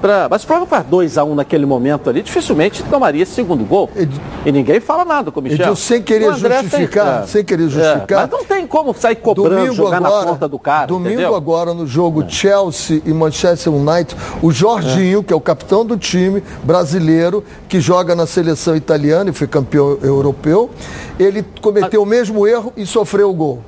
[0.00, 0.28] para.
[0.30, 3.90] Mas se o Flamengo faz 2x1 um naquele momento ali, dificilmente tomaria esse segundo gol.
[4.44, 5.60] E ninguém fala nada com o Michel.
[5.60, 7.28] Edil, sem querer justificar, tem...
[7.28, 8.18] sem querer justificar.
[8.18, 10.86] É, mas não tem como sair cobrando, domingo jogar agora, na conta do cara.
[10.86, 11.34] Domingo entendeu?
[11.34, 12.28] agora, no jogo é.
[12.28, 15.22] Chelsea e Manchester United, o Jorginho, é.
[15.22, 19.98] que é o capitão do time brasileiro, que joga na seleção italiana e foi campeão
[20.02, 20.70] europeu,
[21.18, 23.62] ele cometeu o mesmo erro e sofreu o gol.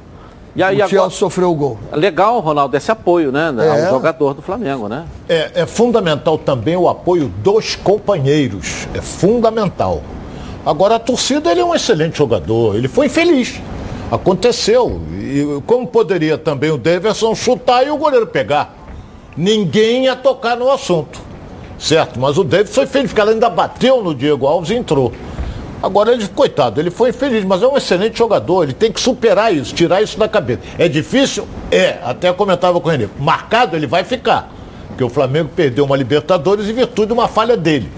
[0.57, 1.79] E aí, o Chelsea sofreu o gol.
[1.93, 3.55] Legal, Ronaldo, esse apoio, né?
[3.59, 3.85] É.
[3.85, 5.05] Ao jogador do Flamengo, né?
[5.29, 8.89] É, é fundamental também o apoio dos companheiros.
[8.95, 10.03] É fundamental.
[10.65, 12.75] Agora, a torcida, ele é um excelente jogador.
[12.75, 13.61] Ele foi infeliz.
[14.11, 14.99] Aconteceu.
[15.13, 18.75] E como poderia também o Davidson chutar e o goleiro pegar?
[19.37, 21.21] Ninguém ia tocar no assunto.
[21.79, 22.19] Certo?
[22.19, 25.13] Mas o Davidson foi feliz, porque ela ainda bateu no Diego Alves e entrou.
[25.83, 29.55] Agora ele, coitado, ele foi infeliz, mas é um excelente jogador, ele tem que superar
[29.55, 30.61] isso, tirar isso da cabeça.
[30.79, 31.47] É difícil?
[31.71, 33.09] É, até comentava com ele.
[33.19, 34.51] Marcado ele vai ficar.
[34.89, 37.91] Porque o Flamengo perdeu uma Libertadores em virtude de uma falha dele.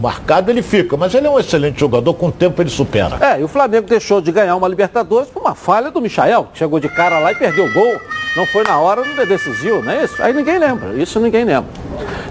[0.00, 3.16] Marcado ele fica, mas ele é um excelente jogador, com o tempo ele supera.
[3.20, 6.58] É, e o Flamengo deixou de ganhar uma Libertadores por uma falha do Michael, que
[6.58, 8.00] chegou de cara lá e perdeu o gol.
[8.36, 10.22] Não foi na hora, não decisivo, não é isso?
[10.22, 11.70] Aí ninguém lembra, isso ninguém lembra.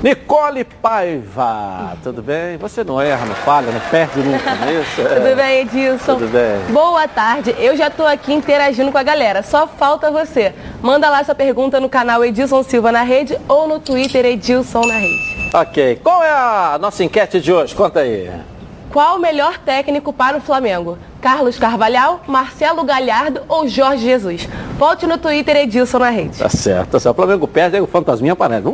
[0.02, 2.58] Nicole Paiva, tudo bem?
[2.58, 5.02] Você não erra, não falha, não perde nunca, não é isso?
[5.02, 5.06] É.
[5.16, 6.14] Tudo bem, Edilson?
[6.16, 6.74] Tudo bem.
[6.74, 10.54] Boa tarde, eu já estou aqui interagindo com a galera, só falta você.
[10.82, 14.96] Manda lá sua pergunta no canal Edilson Silva na rede ou no Twitter Edilson na
[14.96, 15.50] rede.
[15.54, 17.74] Ok, qual é a nossa enquete de hoje?
[17.74, 18.30] Conta aí.
[18.92, 20.98] Qual o melhor técnico para o Flamengo?
[21.26, 24.48] Carlos Carvalhal, Marcelo Galhardo ou Jorge Jesus?
[24.78, 26.38] Volte no Twitter Edilson na rede.
[26.38, 27.16] Tá certo, tá certo.
[27.16, 28.62] O Flamengo perde, aí o fantasminha aparece.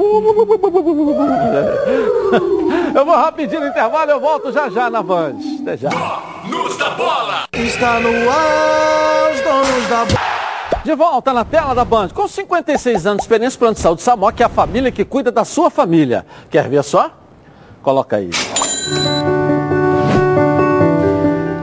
[2.93, 5.35] Eu vou rapidinho no intervalo, eu volto já já na Band.
[5.61, 5.89] Até já.
[5.89, 7.45] Donos da bola!
[7.53, 10.19] Está no ar, os donos da bola.
[10.83, 12.09] De volta na tela da Band.
[12.09, 15.45] Com 56 anos de experiência, Plano de Saúde Samok é a família que cuida da
[15.45, 16.25] sua família.
[16.49, 17.11] Quer ver só?
[17.81, 18.29] Coloca aí.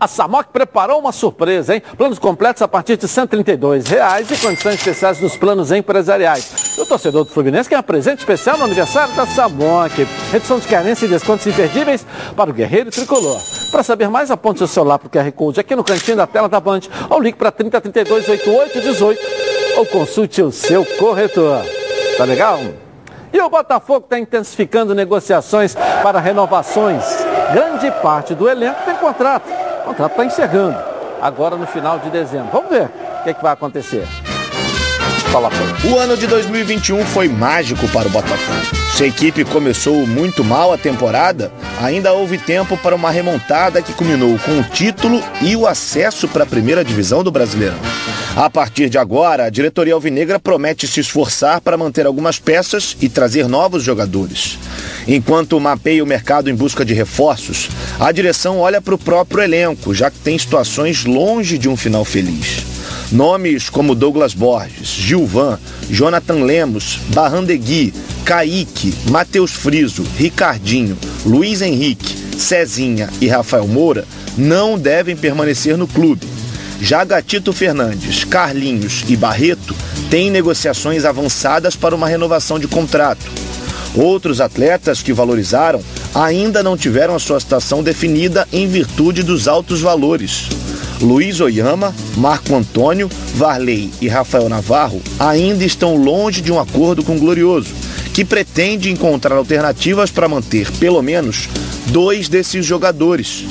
[0.00, 1.82] a Samok preparou uma surpresa, hein?
[1.96, 6.76] Planos completos a partir de 132 reais e condições especiais nos planos empresariais.
[6.76, 10.06] E o torcedor do Fluminense um presente especial no aniversário da Samok.
[10.30, 12.06] Redução de carência e descontos imperdíveis
[12.36, 13.40] para o Guerreiro Tricolor.
[13.70, 16.48] Para saber mais, aponte seu celular para o QR Code aqui no cantinho da tela
[16.48, 16.80] da Band
[17.10, 21.64] ou ligue para 3032 8818 ou consulte o seu corretor.
[22.16, 22.60] Tá legal?
[23.32, 27.04] E o Botafogo está intensificando negociações para renovações.
[27.52, 29.67] Grande parte do elenco tem contrato.
[29.88, 30.76] O contrato está encerrando
[31.22, 32.50] agora no final de dezembro.
[32.52, 34.06] Vamos ver o que, é que vai acontecer.
[35.90, 38.76] O ano de 2021 foi mágico para o Botafogo.
[38.92, 41.50] Se a equipe começou muito mal a temporada,
[41.82, 46.44] ainda houve tempo para uma remontada que culminou com o título e o acesso para
[46.44, 47.78] a primeira divisão do Brasileirão.
[48.38, 53.08] A partir de agora, a diretoria alvinegra promete se esforçar para manter algumas peças e
[53.08, 54.56] trazer novos jogadores.
[55.08, 59.92] Enquanto mapeia o mercado em busca de reforços, a direção olha para o próprio elenco,
[59.92, 62.64] já que tem situações longe de um final feliz.
[63.10, 65.58] Nomes como Douglas Borges, Gilvan,
[65.90, 67.92] Jonathan Lemos, Barrandegui,
[68.24, 70.96] Kaique, Matheus Friso, Ricardinho,
[71.26, 76.27] Luiz Henrique, Cezinha e Rafael Moura não devem permanecer no clube.
[76.80, 79.74] Já Gatito Fernandes, Carlinhos e Barreto
[80.10, 83.26] têm negociações avançadas para uma renovação de contrato.
[83.94, 85.82] Outros atletas que valorizaram
[86.14, 90.48] ainda não tiveram a sua situação definida em virtude dos altos valores.
[91.00, 97.16] Luiz Oyama, Marco Antônio, Varley e Rafael Navarro ainda estão longe de um acordo com
[97.16, 97.72] o Glorioso,
[98.12, 101.48] que pretende encontrar alternativas para manter pelo menos
[101.86, 103.44] dois desses jogadores.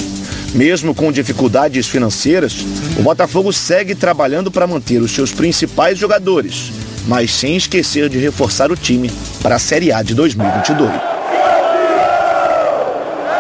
[0.53, 2.65] Mesmo com dificuldades financeiras,
[2.97, 6.71] o Botafogo segue trabalhando para manter os seus principais jogadores,
[7.07, 10.89] mas sem esquecer de reforçar o time para a Série A de 2022.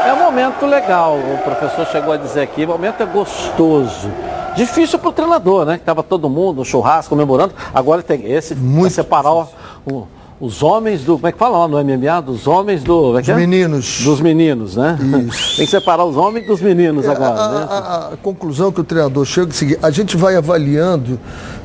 [0.05, 4.11] É um momento legal, o professor chegou a dizer aqui, o momento é gostoso.
[4.55, 5.73] Difícil para o treinador, né?
[5.73, 7.53] Que estava todo mundo, um churrasco, comemorando.
[7.73, 9.47] Agora tem esse, Muito separar o,
[9.85, 10.07] o
[10.39, 11.13] os homens do.
[11.13, 12.21] Como é que fala lá no MMA?
[12.21, 13.17] Dos homens do.
[13.17, 13.35] É dos é?
[13.35, 14.03] meninos.
[14.03, 14.97] Dos meninos, né?
[15.27, 15.57] Isso.
[15.57, 17.41] Tem que separar os homens dos meninos é, agora.
[17.41, 17.67] A, né?
[17.69, 21.19] a, a, a, conclusão que o treinador chega é o seguinte: a gente vai avaliando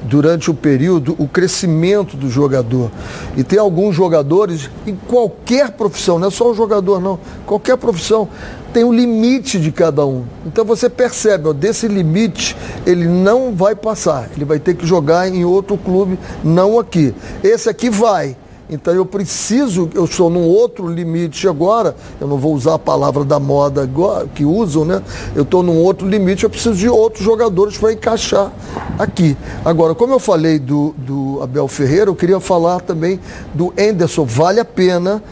[0.05, 2.91] durante o período o crescimento do jogador.
[3.37, 8.29] E tem alguns jogadores, em qualquer profissão, não é só o jogador, não, qualquer profissão,
[8.73, 10.25] tem um limite de cada um.
[10.47, 12.57] Então você percebe, ó, desse limite
[12.87, 14.31] ele não vai passar.
[14.35, 17.15] Ele vai ter que jogar em outro clube, não aqui.
[17.45, 18.35] Esse aqui vai.
[18.71, 23.25] Então eu preciso, eu estou num outro limite agora, eu não vou usar a palavra
[23.25, 25.03] da moda agora, que usam, né?
[25.35, 28.51] Eu estou num outro limite, eu preciso de outros jogadores para encaixar
[28.99, 29.37] aqui.
[29.65, 33.21] Agora, como eu falei do, do Abel Ferreira, eu queria falar também
[33.53, 34.25] do Enderson.
[34.25, 35.23] Vale a pena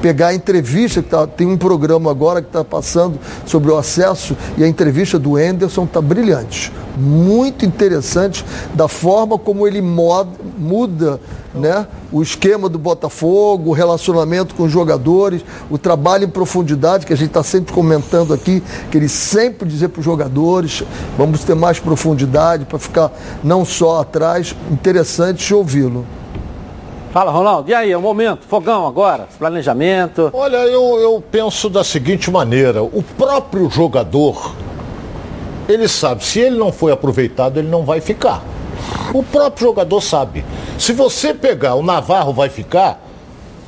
[0.00, 4.36] pegar a entrevista, que tá, tem um programa agora que está passando sobre o acesso,
[4.56, 6.72] e a entrevista do Enderson está brilhante.
[6.96, 11.20] Muito interessante da forma como ele moda, muda
[11.54, 11.86] né?
[12.12, 17.16] o esquema do Botafogo, o relacionamento com os jogadores, o trabalho em profundidade, que a
[17.16, 20.82] gente está sempre comentando aqui, que ele sempre dizer para os jogadores,
[21.18, 26.06] vamos ter mais profundidade para ficar não só atrás, interessante ouvi-lo.
[27.16, 27.70] Fala, Ronaldo.
[27.70, 30.28] E aí, é o momento, fogão agora, planejamento.
[30.34, 34.54] Olha, eu, eu penso da seguinte maneira: o próprio jogador,
[35.66, 38.42] ele sabe, se ele não foi aproveitado, ele não vai ficar.
[39.14, 40.44] O próprio jogador sabe.
[40.78, 43.02] Se você pegar, o Navarro vai ficar,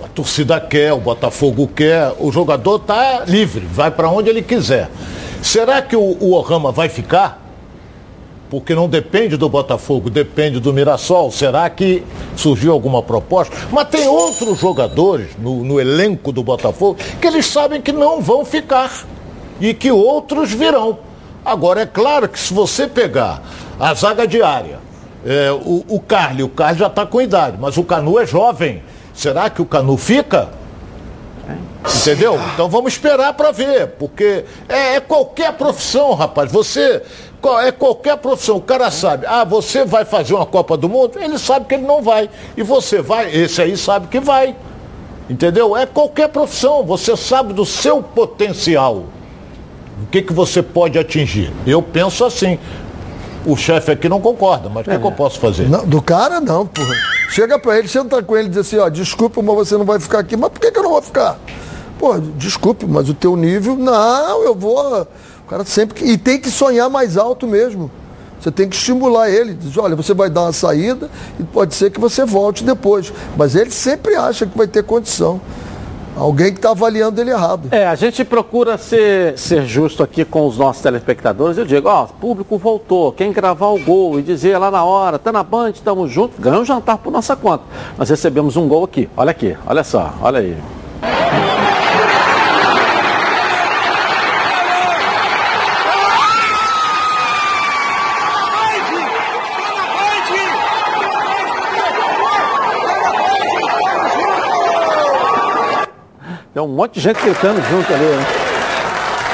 [0.04, 4.90] a torcida quer, o Botafogo quer, o jogador está livre, vai para onde ele quiser.
[5.40, 7.47] Será que o, o Ohama vai ficar?
[8.50, 11.30] Porque não depende do Botafogo, depende do Mirassol.
[11.30, 12.02] Será que
[12.34, 13.54] surgiu alguma proposta?
[13.70, 18.44] Mas tem outros jogadores no, no elenco do Botafogo que eles sabem que não vão
[18.44, 19.06] ficar
[19.61, 20.98] e que outros virão.
[21.44, 23.42] Agora, é claro que se você pegar
[23.78, 24.78] a zaga diária,
[25.24, 28.82] é, o, o Carly, o Carly já está com idade, mas o Canu é jovem.
[29.14, 30.48] Será que o Canu fica?
[31.96, 32.38] Entendeu?
[32.52, 36.52] Então vamos esperar para ver, porque é, é, qualquer profissão, rapaz.
[36.52, 37.02] Você
[37.62, 38.57] é qualquer profissão.
[38.57, 41.18] O cara sabe, ah, você vai fazer uma Copa do Mundo?
[41.18, 42.29] Ele sabe que ele não vai.
[42.57, 44.57] E você vai, esse aí sabe que vai.
[45.29, 45.77] Entendeu?
[45.77, 46.85] É qualquer profissão.
[46.85, 49.05] Você sabe do seu potencial.
[50.03, 51.53] O que, que você pode atingir?
[51.66, 52.59] Eu penso assim
[53.46, 54.94] o chefe aqui não concorda, mas o é.
[54.94, 55.68] que, que, eu posso fazer?
[55.68, 56.94] Não, do cara não, porra.
[57.31, 59.98] Chega pra ele, senta com ele e diz assim, ó, desculpa, mas você não vai
[59.98, 60.37] ficar aqui.
[60.37, 61.38] Mas por que, que eu não vou ficar?
[61.98, 65.07] Pô, desculpe, mas o teu nível, não, eu vou.
[65.48, 66.06] O cara sempre.
[66.06, 67.90] E tem que sonhar mais alto mesmo.
[68.38, 69.54] Você tem que estimular ele.
[69.54, 71.08] Diz, olha, você vai dar uma saída
[71.40, 73.11] e pode ser que você volte depois.
[73.34, 75.40] Mas ele sempre acha que vai ter condição.
[76.14, 77.68] Alguém que está avaliando ele errado.
[77.70, 81.56] É, a gente procura ser, ser justo aqui com os nossos telespectadores.
[81.56, 85.32] Eu digo, ó, público voltou, quem gravar o gol e dizer lá na hora, tá
[85.32, 87.64] na Band, estamos juntos, ganha um jantar por nossa conta.
[87.96, 90.56] Nós recebemos um gol aqui, olha aqui, olha só, olha aí.
[106.59, 108.47] Tem um monte de gente gritando junto ali, né?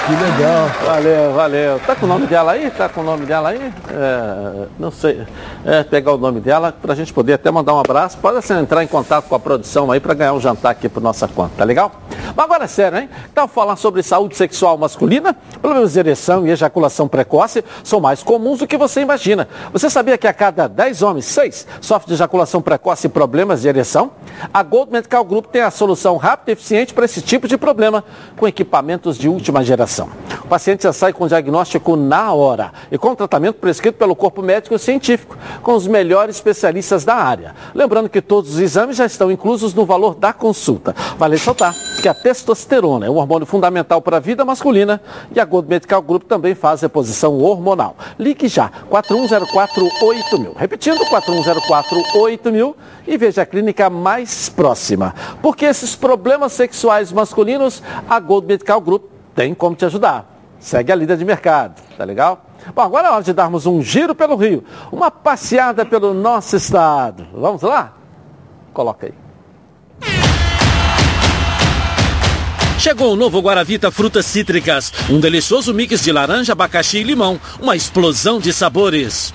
[0.06, 0.68] Que legal.
[0.84, 1.80] Valeu, valeu.
[1.80, 2.70] Tá com o nome dela aí?
[2.70, 3.72] Tá com o nome dela aí?
[3.88, 5.26] É, não sei.
[5.64, 8.18] É, pegar o nome dela para a gente poder até mandar um abraço.
[8.18, 11.02] Pode assim, entrar em contato com a produção aí para ganhar um jantar aqui por
[11.02, 11.90] nossa conta, tá legal?
[12.36, 13.08] Mas agora é sério, hein?
[13.32, 18.58] Então, falar sobre saúde sexual masculina, problemas de ereção e ejaculação precoce são mais comuns
[18.58, 19.48] do que você imagina.
[19.72, 23.68] Você sabia que a cada 10 homens, 6 sofrem de ejaculação precoce e problemas de
[23.68, 24.10] ereção?
[24.52, 28.04] A Gold Medical Group tem a solução rápida e eficiente para esse tipo de problema,
[28.36, 29.93] com equipamentos de última geração.
[30.02, 34.78] O paciente já sai com diagnóstico na hora e com tratamento prescrito pelo corpo médico
[34.78, 37.54] científico, com os melhores especialistas da área.
[37.74, 40.94] Lembrando que todos os exames já estão inclusos no valor da consulta.
[41.18, 45.00] Vale ressaltar que a testosterona é um hormônio fundamental para a vida masculina
[45.34, 47.96] e a Gold Medical Group também faz reposição hormonal.
[48.18, 50.56] Ligue já, 41048000.
[50.56, 52.74] Repetindo, 41048000
[53.06, 55.14] e veja a clínica mais próxima.
[55.40, 60.30] Porque esses problemas sexuais masculinos, a Gold Medical Group tem como te ajudar.
[60.58, 62.46] Segue a líder de mercado, tá legal?
[62.74, 67.26] Bom, agora é hora de darmos um giro pelo Rio, uma passeada pelo nosso estado.
[67.34, 67.92] Vamos lá?
[68.72, 69.14] Coloca aí.
[72.78, 77.76] Chegou o novo Guaravita Frutas Cítricas, um delicioso mix de laranja, abacaxi e limão, uma
[77.76, 79.32] explosão de sabores.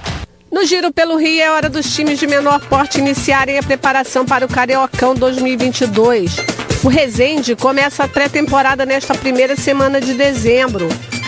[0.52, 4.46] No Giro pelo Rio é hora dos times de menor porte iniciarem a preparação para
[4.46, 6.59] o Cariocão 2022.
[6.82, 10.88] O Resende começa a pré-temporada nesta primeira semana de dezembro.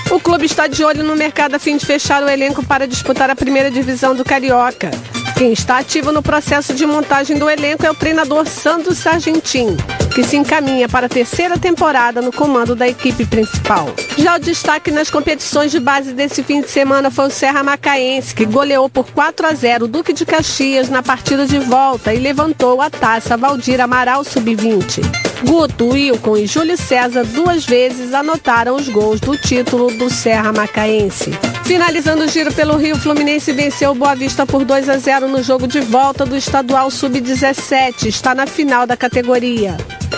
[0.09, 3.29] O clube está de olho no mercado a fim de fechar o elenco para disputar
[3.29, 4.91] a primeira divisão do Carioca.
[5.35, 9.75] Quem está ativo no processo de montagem do elenco é o treinador Sandro Sargentin,
[10.15, 13.93] que se encaminha para a terceira temporada no comando da equipe principal.
[14.17, 18.33] Já o destaque nas competições de base desse fim de semana foi o Serra Macaense,
[18.33, 22.19] que goleou por 4 a 0 o Duque de Caxias na partida de volta e
[22.19, 25.30] levantou a taça Valdir Amaral Sub-20.
[25.43, 31.31] Guto, Wilcon e Júlio César duas vezes anotaram os gols do título do Serra Macaense.
[31.65, 35.41] Finalizando o giro pelo Rio, Fluminense venceu o Boa Vista por 2 a 0 no
[35.41, 38.05] jogo de volta do estadual sub-17.
[38.05, 39.77] Está na final da categoria.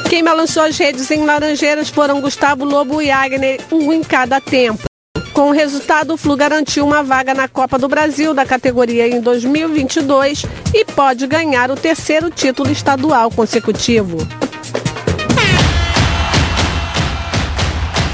[0.10, 4.84] Quem balançou as redes em Laranjeiras foram Gustavo Lobo e Agner, um em cada tempo.
[5.34, 9.20] Com o resultado, o Flu garantiu uma vaga na Copa do Brasil da categoria em
[9.20, 14.18] 2022 e pode ganhar o terceiro título estadual consecutivo.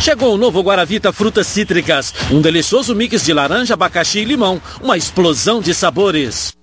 [0.10, 4.98] Chegou o novo Guaravita Frutas Cítricas, um delicioso mix de laranja, abacaxi e limão, uma
[4.98, 6.58] explosão de sabores.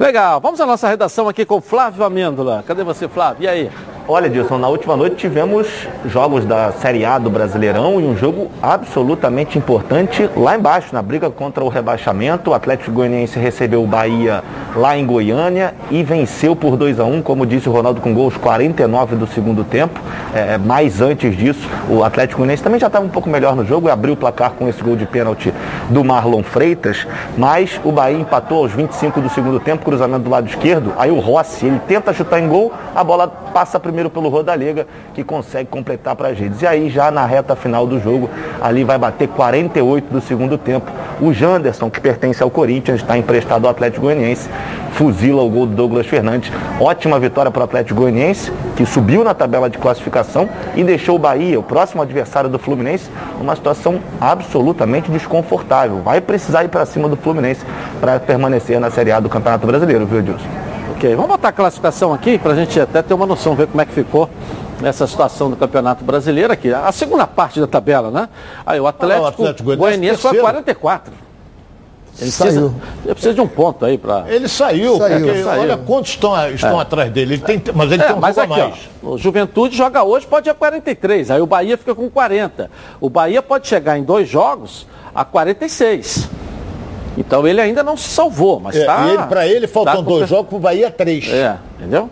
[0.00, 2.64] Legal, vamos à nossa redação aqui com Flávio Amêndola.
[2.66, 3.44] Cadê você, Flávio?
[3.44, 3.70] E aí?
[4.12, 5.68] Olha, Dilson, na última noite tivemos
[6.04, 11.30] jogos da Série A do Brasileirão e um jogo absolutamente importante lá embaixo, na briga
[11.30, 12.50] contra o rebaixamento.
[12.50, 14.42] O Atlético Goianiense recebeu o Bahia
[14.74, 18.36] lá em Goiânia e venceu por 2 a 1 como disse o Ronaldo, com gols
[18.36, 20.00] 49 do segundo tempo.
[20.34, 23.86] É, mais antes disso, o Atlético Goianiense também já estava um pouco melhor no jogo
[23.86, 25.54] e abriu o placar com esse gol de pênalti
[25.88, 27.06] do Marlon Freitas,
[27.38, 30.92] mas o Bahia empatou aos 25 do segundo tempo, cruzamento do lado esquerdo.
[30.98, 35.22] Aí o Rossi, ele tenta chutar em gol, a bola passa primeiro pelo Rodalega, que
[35.22, 36.62] consegue completar para as redes.
[36.62, 38.30] E aí, já na reta final do jogo,
[38.62, 40.90] ali vai bater 48 do segundo tempo.
[41.20, 44.48] O Janderson, que pertence ao Corinthians, está emprestado ao Atlético Goianiense,
[44.92, 46.50] fuzila o gol do Douglas Fernandes.
[46.80, 51.18] Ótima vitória para o Atlético Goianiense, que subiu na tabela de classificação e deixou o
[51.18, 56.00] Bahia, o próximo adversário do Fluminense, numa situação absolutamente desconfortável.
[56.02, 57.64] Vai precisar ir para cima do Fluminense
[58.00, 60.69] para permanecer na Série A do Campeonato Brasileiro, viu, Edilson?
[61.00, 63.80] Ok, vamos botar a classificação aqui para a gente até ter uma noção, ver como
[63.80, 64.28] é que ficou
[64.82, 66.70] nessa situação do Campeonato Brasileiro aqui.
[66.74, 68.28] A segunda parte da tabela, né?
[68.66, 70.42] Aí o Atlético, Ah, o Atlético Goianiense foi a terceiro.
[70.46, 71.12] 44.
[72.20, 72.50] Ele Saiu.
[72.52, 72.74] precisa,
[73.06, 74.26] ele precisa de um ponto aí para...
[74.28, 75.26] Ele saiu, Saiu.
[75.26, 75.60] porque Saiu.
[75.62, 76.82] olha quantos estão, estão É.
[76.82, 77.34] atrás dele.
[77.34, 78.80] Ele tem, mas ele É, tem um mas jogo aqui, a mais.
[79.02, 81.30] ó, o Juventude joga hoje, pode ir a 43.
[81.30, 82.70] Aí o Bahia fica com 40.
[83.00, 86.28] O Bahia pode chegar em dois jogos a 46.
[87.20, 89.06] Então ele ainda não se salvou, mas É, tá.
[89.06, 91.28] e ele, para ele faltam tá com- dois jogos, para o Bahia três.
[91.28, 92.08] É, entendeu?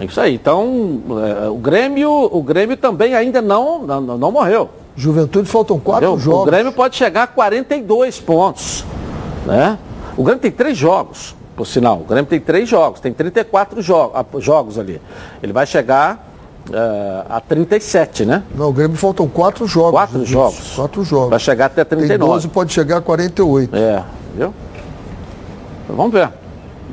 [0.00, 0.34] É isso aí.
[0.34, 1.02] Então,
[1.44, 4.70] é, o Grêmio, o Grêmio também ainda não, não, não morreu.
[4.96, 6.24] Juventude faltam quatro entendeu?
[6.24, 6.42] jogos.
[6.42, 8.84] O Grêmio pode chegar a 42 pontos.
[9.44, 9.76] Né?
[10.16, 11.96] O Grêmio tem três jogos, por sinal.
[11.98, 15.00] O Grêmio tem três jogos, tem 34 jo jogos ali.
[15.42, 16.26] Ele vai chegar
[16.72, 18.42] é, a 37, né?
[18.54, 19.92] Não, o Grêmio faltam quatro jogos.
[19.92, 20.72] Quatro jogos.
[20.74, 21.30] Quatro jogos.
[21.30, 22.32] Vai chegar até Tem 39.
[22.32, 23.74] 12, pode chegar a 48.
[23.76, 24.02] É,
[24.38, 24.54] entendeu?
[25.88, 26.30] Vamos ver.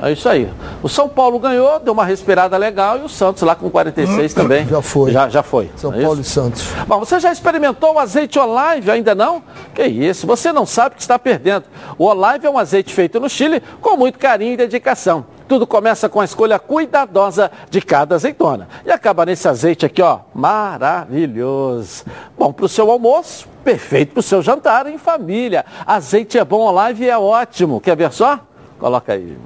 [0.02, 0.52] É isso aí.
[0.84, 4.68] O São Paulo ganhou, deu uma respirada legal e o Santos lá com 46 também.
[4.68, 5.12] Já foi.
[5.12, 5.72] Já, já foi.
[5.78, 6.30] São é Paulo isso?
[6.30, 6.68] e Santos.
[6.86, 8.92] Bom, você já experimentou o azeite Olive?
[8.92, 9.42] Ainda não?
[9.74, 11.66] Que isso, você não sabe o que está perdendo.
[11.98, 15.26] O Olive é um azeite feito no Chile com muito carinho e dedicação.
[15.48, 18.68] Tudo começa com a escolha cuidadosa de cada azeitona.
[18.86, 22.04] E acaba nesse azeite aqui, ó, maravilhoso.
[22.38, 25.64] Bom para o seu almoço, perfeito para o seu jantar em família.
[25.86, 27.80] Azeite é bom, Olive é ótimo.
[27.80, 28.40] Quer ver só?
[28.80, 29.38] Coloca aí.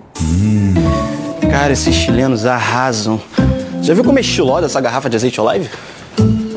[1.52, 3.20] Cara, esses chilenos arrasam.
[3.82, 5.70] Já viu como é estilosa essa garrafa de azeite olive?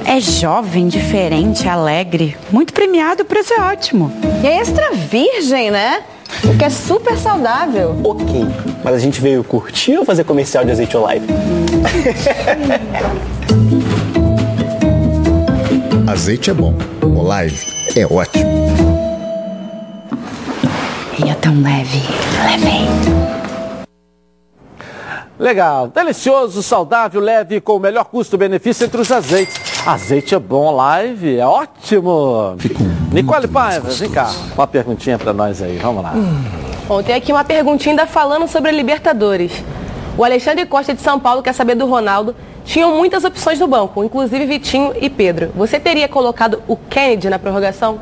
[0.05, 4.13] É jovem, diferente, alegre, muito premiado, o preço é ótimo.
[4.43, 6.03] E é extra virgem, né?
[6.45, 7.97] O que é super saudável.
[8.03, 8.47] Ok,
[8.83, 11.27] mas a gente veio curtir ou fazer comercial de azeite Olive?
[16.13, 18.45] Azeite é bom, Olive é ótimo.
[21.25, 22.03] E é tão leve,
[22.45, 22.83] leve.
[25.39, 29.72] Legal, delicioso, saudável, leve, com o melhor custo-benefício entre os azeites.
[29.85, 32.57] Azeite é bom, live, é ótimo.
[33.13, 36.15] Nicole Paiva, vem cá, uma perguntinha para nós aí, vamos lá.
[36.87, 39.53] Bom, tem aqui uma perguntinha ainda falando sobre a Libertadores.
[40.17, 42.35] O Alexandre Costa de São Paulo quer saber do Ronaldo.
[42.65, 45.51] Tinham muitas opções no banco, inclusive Vitinho e Pedro.
[45.57, 47.99] Você teria colocado o Kennedy na prorrogação?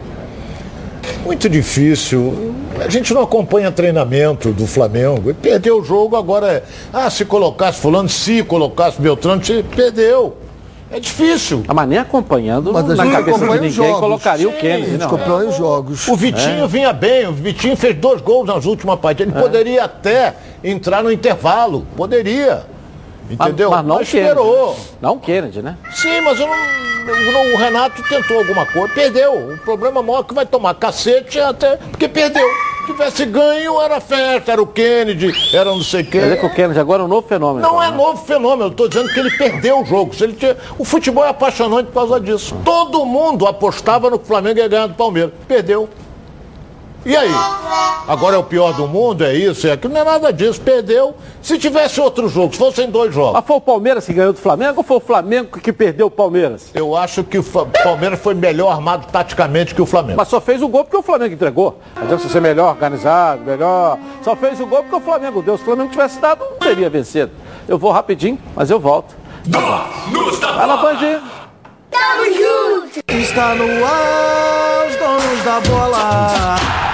[1.24, 2.54] Muito difícil.
[2.78, 5.30] A gente não acompanha treinamento do Flamengo.
[5.30, 6.52] E perdeu o jogo agora.
[6.52, 6.62] É,
[6.92, 10.36] ah, se colocasse fulano, se colocasse Beltrano, se perdeu.
[10.92, 11.62] É difícil.
[11.68, 14.00] A maneira acompanhando Mas a na gente cabeça de ninguém jogos.
[14.00, 15.06] colocaria o Sim, Kennedy, A gente não.
[15.06, 16.08] acompanha os jogos.
[16.08, 16.66] O Vitinho É.
[16.66, 19.32] vinha bem, o Vitinho fez dois gols nas últimas partidas.
[19.32, 19.42] Ele É.
[19.48, 20.34] poderia até
[20.64, 21.86] entrar no intervalo.
[21.96, 22.64] Poderia.
[23.30, 23.70] Entendeu?
[23.70, 24.66] Mas, mas não esperou.
[24.74, 24.90] Kennedy.
[25.00, 25.76] Não Kennedy, né?
[25.92, 29.52] Sim, mas eu não- o Renato tentou alguma coisa, perdeu.
[29.54, 32.44] O problema maior é que vai tomar cacete até porque perdeu.
[32.90, 36.20] Se tivesse ganho, era festa, era o Kennedy, era não sei quem.
[36.20, 37.60] Quer dizer que o Kennedy agora é um novo fenômeno.
[37.60, 37.96] Não então, é né?
[37.96, 40.14] novo fenômeno, eu estou dizendo que ele perdeu o jogo.
[40.14, 40.56] Se ele tinha...
[40.76, 42.56] O futebol é apaixonante por causa disso.
[42.64, 45.32] Todo mundo apostava no que o Flamengo ia ganhar do Palmeiras.
[45.46, 45.88] Perdeu.
[47.04, 47.30] E aí?
[48.06, 50.60] Agora é o pior do mundo, é isso, é aquilo, não é nada disso.
[50.60, 51.14] Perdeu.
[51.40, 53.32] Se tivesse outro jogo, se fossem dois jogos.
[53.32, 56.10] Mas foi o Palmeiras que ganhou do Flamengo ou foi o Flamengo que perdeu o
[56.10, 56.70] Palmeiras?
[56.74, 57.42] Eu acho que o
[57.82, 60.16] Palmeiras foi melhor armado taticamente que o Flamengo.
[60.18, 61.78] Mas só fez o gol porque o Flamengo entregou.
[61.96, 63.98] Adianta ser melhor organizado, melhor.
[64.22, 65.56] Só fez o gol porque o Flamengo deu.
[65.56, 67.30] Se o Flamengo tivesse dado, não teria vencido.
[67.66, 69.14] Eu vou rapidinho, mas eu volto.
[70.56, 71.20] Vai lá, Band.
[73.08, 76.89] Está no ar, os donos da bola.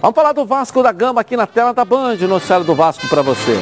[0.00, 3.20] Vamos falar do Vasco da Gama aqui na tela da Band, noticiário do Vasco para
[3.20, 3.58] você.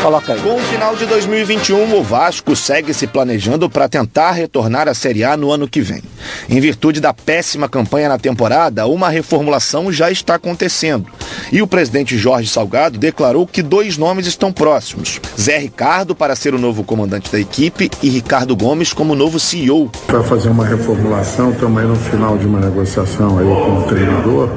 [0.00, 0.40] Coloca aí.
[0.40, 5.24] Com o final de 2021, o Vasco segue se planejando para tentar retornar à Série
[5.24, 6.02] A no ano que vem.
[6.48, 11.06] Em virtude da péssima campanha na temporada, uma reformulação já está acontecendo.
[11.50, 16.54] E o presidente Jorge Salgado declarou que dois nomes estão próximos: Zé Ricardo para ser
[16.54, 19.90] o novo comandante da equipe e Ricardo Gomes como novo CEO.
[20.06, 24.48] Para fazer uma reformulação, aí no final de uma negociação aí com o treinador.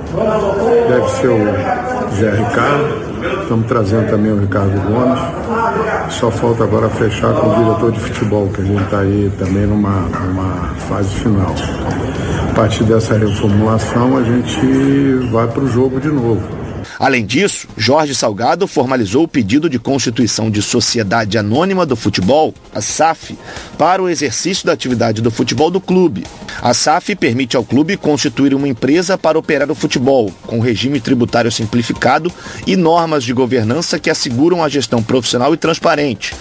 [0.88, 3.15] Deve ser o Zé Ricardo.
[3.42, 6.14] Estamos trazendo também o Ricardo Gomes.
[6.14, 9.66] Só falta agora fechar com o diretor de futebol, que a gente está aí também
[9.66, 11.54] numa, numa fase final.
[12.50, 16.65] A partir dessa reformulação, a gente vai para o jogo de novo.
[17.00, 22.82] Além disso, Jorge Salgado formalizou o pedido de constituição de Sociedade Anônima do Futebol, a
[22.82, 23.38] SAF,
[23.78, 26.26] para o exercício da atividade do futebol do clube.
[26.62, 31.52] A SAF permite ao clube constituir uma empresa para operar o futebol, com regime tributário
[31.52, 32.32] simplificado
[32.66, 36.34] e normas de governança que asseguram a gestão profissional e transparente.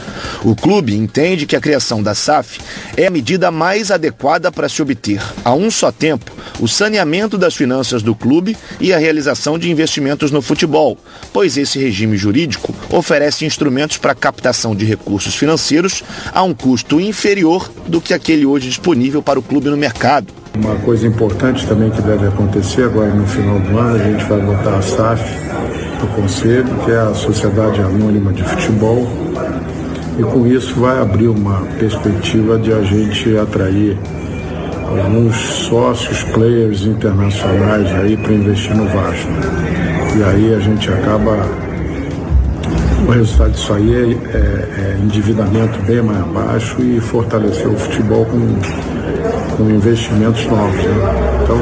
[0.44, 2.60] O clube entende que a criação da SAF
[2.96, 6.30] é a medida mais adequada para se obter, a um só tempo,
[6.60, 10.98] o saneamento das finanças do clube e a realização de investimentos no futebol,
[11.32, 17.70] pois esse regime jurídico oferece instrumentos para captação de recursos financeiros a um custo inferior
[17.86, 20.26] do que aquele hoje disponível para o clube no mercado.
[20.54, 24.40] Uma coisa importante também que deve acontecer agora no final do ano, a gente vai
[24.40, 25.24] votar a SAF
[26.00, 29.08] do Conselho, que é a Sociedade Anônima de Futebol,
[30.18, 33.98] e com isso vai abrir uma perspectiva de a gente atrair
[34.88, 39.63] alguns sócios, players internacionais aí para investir no Vasco.
[40.16, 41.46] E aí a gente acaba.
[43.06, 43.98] O resultado disso aí é,
[44.36, 48.40] é- é endividamento bem mais baixo e fortalecer o futebol com
[49.56, 50.84] com investimentos novos.
[50.84, 51.40] Né?
[51.44, 51.58] Então,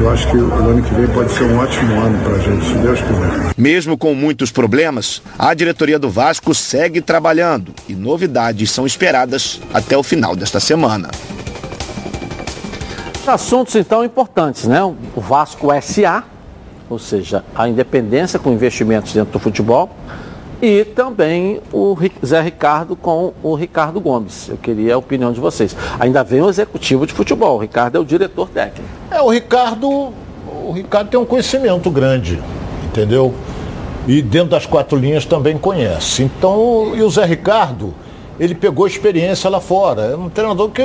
[0.00, 2.66] eu acho que o ano que vem pode ser um ótimo ano para a gente,
[2.66, 3.54] se Deus quiser.
[3.56, 9.96] Mesmo com muitos problemas, a diretoria do Vasco segue trabalhando e novidades são esperadas até
[9.96, 11.08] o final desta semana.
[13.26, 14.82] Assuntos então importantes, né?
[14.82, 16.24] O Vasco SA,
[16.88, 19.90] ou seja, a independência com investimentos dentro do futebol,
[20.60, 24.48] e também o Zé Ricardo com o Ricardo Gomes.
[24.48, 25.76] Eu queria a opinião de vocês.
[26.00, 28.88] Ainda vem o executivo de futebol, o Ricardo é o diretor técnico.
[29.10, 32.40] É, o Ricardo, o Ricardo tem um conhecimento grande,
[32.84, 33.32] entendeu?
[34.06, 36.22] E dentro das quatro linhas também conhece.
[36.22, 37.94] Então, e o Zé Ricardo,
[38.40, 40.02] ele pegou experiência lá fora.
[40.02, 40.82] É um treinador que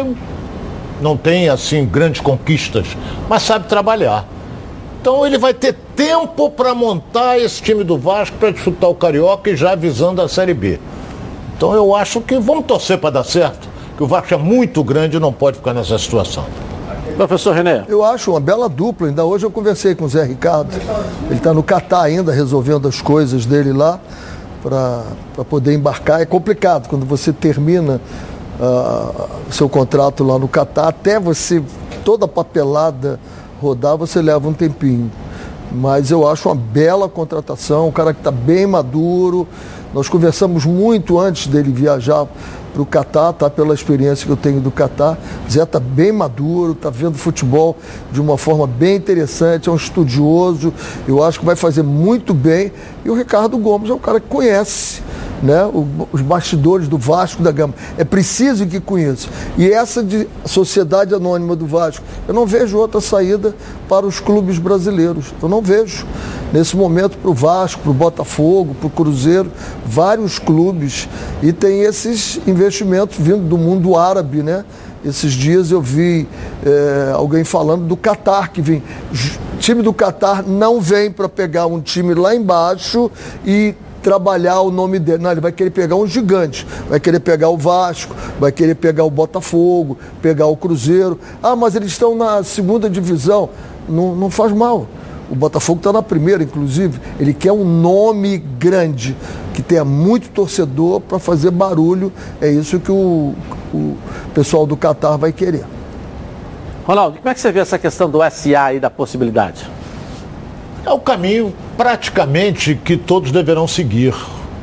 [1.02, 2.98] não tem assim grandes conquistas,
[3.28, 4.28] mas sabe trabalhar.
[5.04, 9.50] Então ele vai ter tempo para montar esse time do Vasco para disputar o Carioca
[9.50, 10.80] e já visando a Série B.
[11.58, 15.18] Então eu acho que vamos torcer para dar certo, que o Vasco é muito grande
[15.18, 16.46] e não pode ficar nessa situação.
[17.18, 17.84] Professor René.
[17.90, 19.10] Eu acho uma bela dupla.
[19.10, 20.74] Ainda hoje eu conversei com o Zé Ricardo.
[21.26, 24.00] Ele está no Catar ainda, resolvendo as coisas dele lá
[24.62, 25.04] para
[25.50, 26.22] poder embarcar.
[26.22, 28.00] É complicado quando você termina
[28.58, 31.62] uh, seu contrato lá no Catar, até você,
[32.06, 33.20] toda papelada
[33.64, 35.10] rodar, você leva um tempinho.
[35.72, 39.48] Mas eu acho uma bela contratação, um cara que está bem maduro.
[39.94, 42.28] Nós conversamos muito antes dele viajar
[42.74, 43.50] para o Catar, tá?
[43.50, 45.18] Pela experiência que eu tenho do Catar.
[45.50, 47.78] Zé está bem maduro, está vendo futebol
[48.12, 50.74] de uma forma bem interessante, é um estudioso,
[51.08, 52.72] eu acho que vai fazer muito bem.
[53.06, 55.02] E o Ricardo Gomes é um cara que conhece
[55.42, 55.62] né,
[56.12, 57.74] os bastidores do Vasco da Gama.
[57.98, 59.28] É preciso que conheça.
[59.58, 63.56] E essa de Sociedade Anônima do Vasco, eu não vejo outra saída
[63.90, 65.34] para os clubes brasileiros.
[65.42, 66.06] Eu não vejo.
[66.54, 69.52] Nesse momento, para o Vasco, para o Botafogo, para o Cruzeiro,
[69.86, 71.10] vários clubes.
[71.42, 74.64] E tem esses investimentos vindo do mundo árabe, né?
[75.04, 76.28] Esses dias eu vi
[76.66, 78.82] é, alguém falando do Catar, que vem.
[79.12, 83.12] O time do Catar não vem para pegar um time lá embaixo
[83.46, 85.24] e trabalhar o nome dele.
[85.24, 86.68] Não, ele vai querer pegar um gigante.
[86.90, 91.20] Vai querer pegar o Vasco, vai querer pegar o Botafogo, pegar o Cruzeiro.
[91.42, 93.50] Ah, mas eles estão na segunda divisão.
[93.88, 94.88] Não, não faz mal.
[95.32, 97.00] O Botafogo está na primeira, inclusive.
[97.20, 99.16] Ele quer um nome grande,
[99.54, 102.12] que tenha muito torcedor para fazer barulho.
[102.42, 103.34] É isso que o,
[103.74, 103.98] o
[104.34, 105.66] pessoal do Catar vai querer.
[106.86, 109.66] Ronaldo, como é que você vê essa questão do SA e da possibilidade?
[110.86, 114.14] É o caminho praticamente que todos deverão seguir.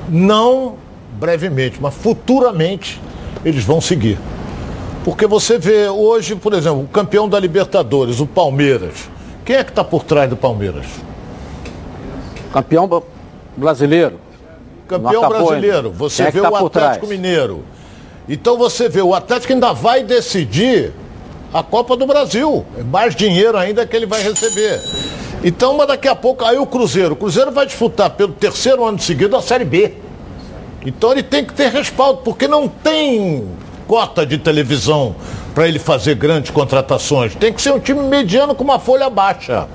[0.09, 0.77] Não
[1.19, 3.01] brevemente, mas futuramente
[3.45, 4.19] eles vão seguir.
[5.05, 9.09] Porque você vê hoje, por exemplo, o campeão da Libertadores, o Palmeiras.
[9.45, 10.87] Quem é que está por trás do Palmeiras?
[12.53, 13.03] Campeão
[13.57, 14.21] brasileiro.
[14.87, 15.91] Campeão brasileiro.
[15.91, 17.65] Você é vê tá o Atlético Mineiro.
[18.29, 20.93] Então você vê, o Atlético ainda vai decidir
[21.53, 22.65] a Copa do Brasil.
[22.79, 24.81] É mais dinheiro ainda que ele vai receber.
[25.43, 27.15] Então, mas daqui a pouco, aí o Cruzeiro.
[27.15, 29.95] O Cruzeiro vai disputar pelo terceiro ano seguido a Série B.
[30.85, 33.47] Então ele tem que ter respaldo, porque não tem
[33.87, 35.15] cota de televisão
[35.55, 37.35] para ele fazer grandes contratações.
[37.35, 39.67] Tem que ser um time mediano com uma folha baixa.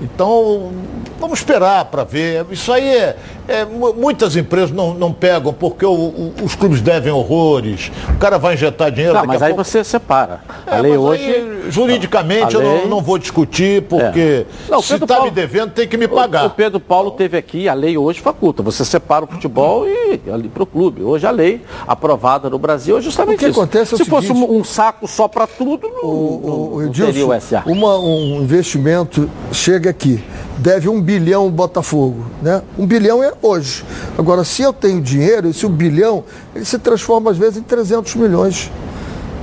[0.00, 0.72] Então,
[1.20, 2.44] vamos esperar para ver.
[2.50, 3.16] Isso aí é,
[3.46, 8.38] é, muitas empresas não, não pegam porque o, o, os clubes devem horrores, o cara
[8.38, 9.14] vai injetar dinheiro.
[9.14, 9.64] Não, mas aí pouco...
[9.64, 10.40] você separa.
[10.66, 11.22] É, a lei hoje.
[11.22, 12.66] Aí, juridicamente lei...
[12.66, 14.70] eu não, não, vou discutir, porque é.
[14.70, 16.44] não, se está me devendo, tem que me pagar.
[16.44, 18.62] O, o, Pedro Paulo teve aqui, a lei hoje faculta.
[18.62, 21.02] Você separa o futebol e ali para o clube.
[21.02, 23.60] Hoje a lei aprovada no Brasil é justamente o que isso.
[23.60, 27.40] Acontece é se fosse um, saco só para tudo, não, o, não, não teria o
[27.40, 27.62] SA.
[27.66, 30.22] Uma, um investimento chega aqui
[30.58, 32.62] deve um bilhão Botafogo, né?
[32.78, 33.84] Um bilhão é hoje.
[34.18, 36.24] Agora, se eu tenho dinheiro, esse um bilhão,
[36.54, 38.70] ele se transforma às vezes em 300 milhões.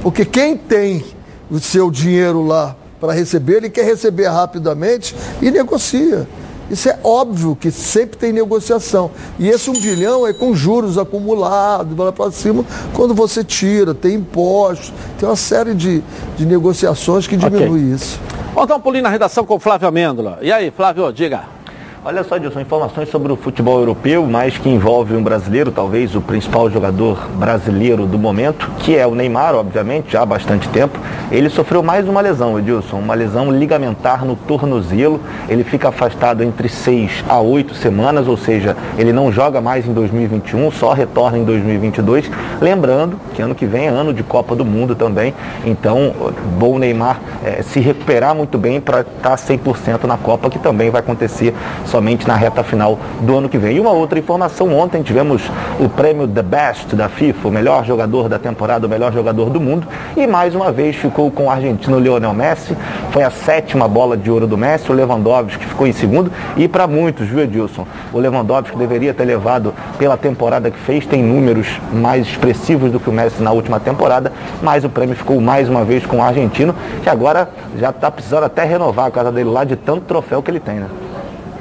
[0.01, 1.03] Porque quem tem
[1.49, 6.27] o seu dinheiro lá para receber, ele quer receber rapidamente e negocia.
[6.71, 9.11] Isso é óbvio que sempre tem negociação.
[9.37, 12.63] E esse um bilhão é com juros acumulados, vai para cima,
[12.93, 16.01] quando você tira, tem impostos, tem uma série de,
[16.37, 17.93] de negociações que diminui okay.
[17.93, 18.17] isso.
[18.53, 20.39] Vamos dar um pulinho na redação com o Flávio Amêndola.
[20.41, 21.60] E aí, Flávio, diga.
[22.03, 26.19] Olha só, Edson, informações sobre o futebol europeu, mas que envolve um brasileiro, talvez o
[26.19, 30.97] principal jogador brasileiro do momento, que é o Neymar, obviamente, já há bastante tempo.
[31.31, 35.21] Ele sofreu mais uma lesão, Edilson, uma lesão ligamentar no tornozelo.
[35.47, 39.93] Ele fica afastado entre seis a oito semanas, ou seja, ele não joga mais em
[39.93, 42.31] 2021, só retorna em 2022.
[42.59, 46.15] Lembrando que ano que vem é ano de Copa do Mundo também, então
[46.57, 50.89] bom Neymar é, se recuperar muito bem para estar tá 100% na Copa, que também
[50.89, 51.53] vai acontecer
[51.91, 53.75] somente na reta final do ano que vem.
[53.75, 55.43] E uma outra informação, ontem tivemos
[55.79, 59.59] o prêmio The Best da FIFA, o melhor jogador da temporada, o melhor jogador do
[59.59, 59.85] mundo,
[60.15, 62.75] e mais uma vez ficou com o argentino Lionel Messi,
[63.11, 66.87] foi a sétima bola de ouro do Messi, o Lewandowski ficou em segundo, e para
[66.87, 72.25] muitos, viu Edilson, o Lewandowski deveria ter levado pela temporada que fez, tem números mais
[72.25, 74.31] expressivos do que o Messi na última temporada,
[74.61, 76.73] mas o prêmio ficou mais uma vez com o argentino,
[77.03, 80.49] que agora já está precisando até renovar a casa dele lá de tanto troféu que
[80.49, 80.87] ele tem, né?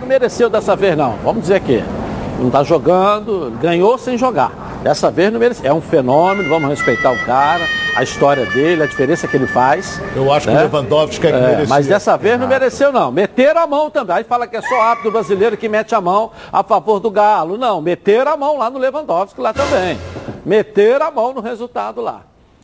[0.01, 1.85] Não mereceu dessa vez não, vamos dizer que
[2.39, 4.51] não está jogando, ganhou sem jogar.
[4.83, 5.71] Dessa vez não mereceu.
[5.71, 7.63] É um fenômeno, vamos respeitar o cara,
[7.95, 10.01] a história dele, a diferença que ele faz.
[10.17, 10.57] Eu acho né?
[10.57, 11.67] que o Lewandowski é que merecia.
[11.69, 13.13] Mas dessa vez não mereceu, não.
[13.13, 14.17] Meteram a mão também.
[14.17, 17.59] Aí fala que é só árbitro brasileiro que mete a mão a favor do Galo.
[17.59, 19.99] Não, meteram a mão lá no Lewandowski lá também.
[20.47, 22.23] Meteram a mão no resultado lá.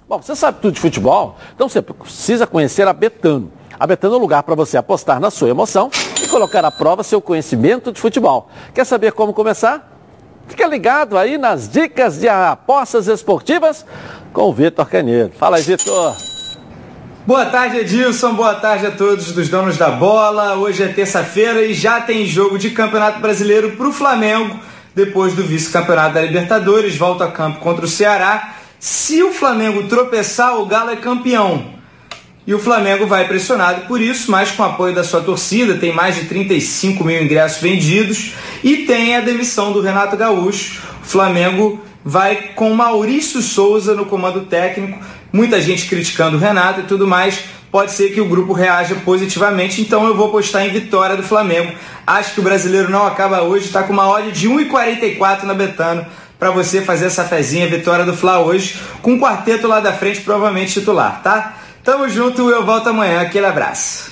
[0.09, 3.51] Bom, você sabe tudo de futebol, então você precisa conhecer a Betano.
[3.79, 5.91] A Betano é um lugar para você apostar na sua emoção
[6.27, 8.51] e colocar à prova seu conhecimento de futebol.
[8.75, 9.93] Quer saber como começar?
[10.49, 13.85] Fica ligado aí nas dicas de apostas esportivas
[14.33, 15.33] com o Vitor Canedo.
[15.37, 16.15] Fala aí, Vitor.
[17.27, 18.35] Boa tarde, Edilson.
[18.35, 20.55] Boa tarde a todos dos donos da bola.
[20.55, 24.57] Hoje é terça-feira e já tem jogo de Campeonato Brasileiro para o Flamengo.
[24.95, 28.55] Depois do vice-campeonato da Libertadores, volta a campo contra o Ceará.
[28.79, 31.76] Se o Flamengo tropeçar, o Galo é campeão.
[32.47, 36.15] E o Flamengo vai pressionado por isso, mas com apoio da sua torcida, tem mais
[36.15, 40.81] de 35 mil ingressos vendidos e tem a demissão do Renato Gaúcho.
[41.03, 44.97] O Flamengo vai com Maurício Souza no comando técnico,
[45.33, 47.41] muita gente criticando o Renato e tudo mais.
[47.69, 51.73] Pode ser que o grupo reaja positivamente, então eu vou postar em vitória do Flamengo.
[52.07, 56.07] Acho que o brasileiro não acaba hoje, está com uma odd de 1,44 na Betano
[56.39, 60.21] para você fazer essa fezinha, vitória do Fla hoje, com o quarteto lá da frente,
[60.21, 61.57] provavelmente titular, tá?
[61.87, 63.21] Tamo junto, eu volto amanhã.
[63.21, 64.11] Aquele abraço.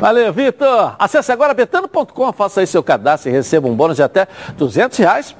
[0.00, 0.96] Valeu, Vitor.
[0.98, 5.36] Acesse agora betano.com, faça aí seu cadastro e receba um bônus de até 200 reais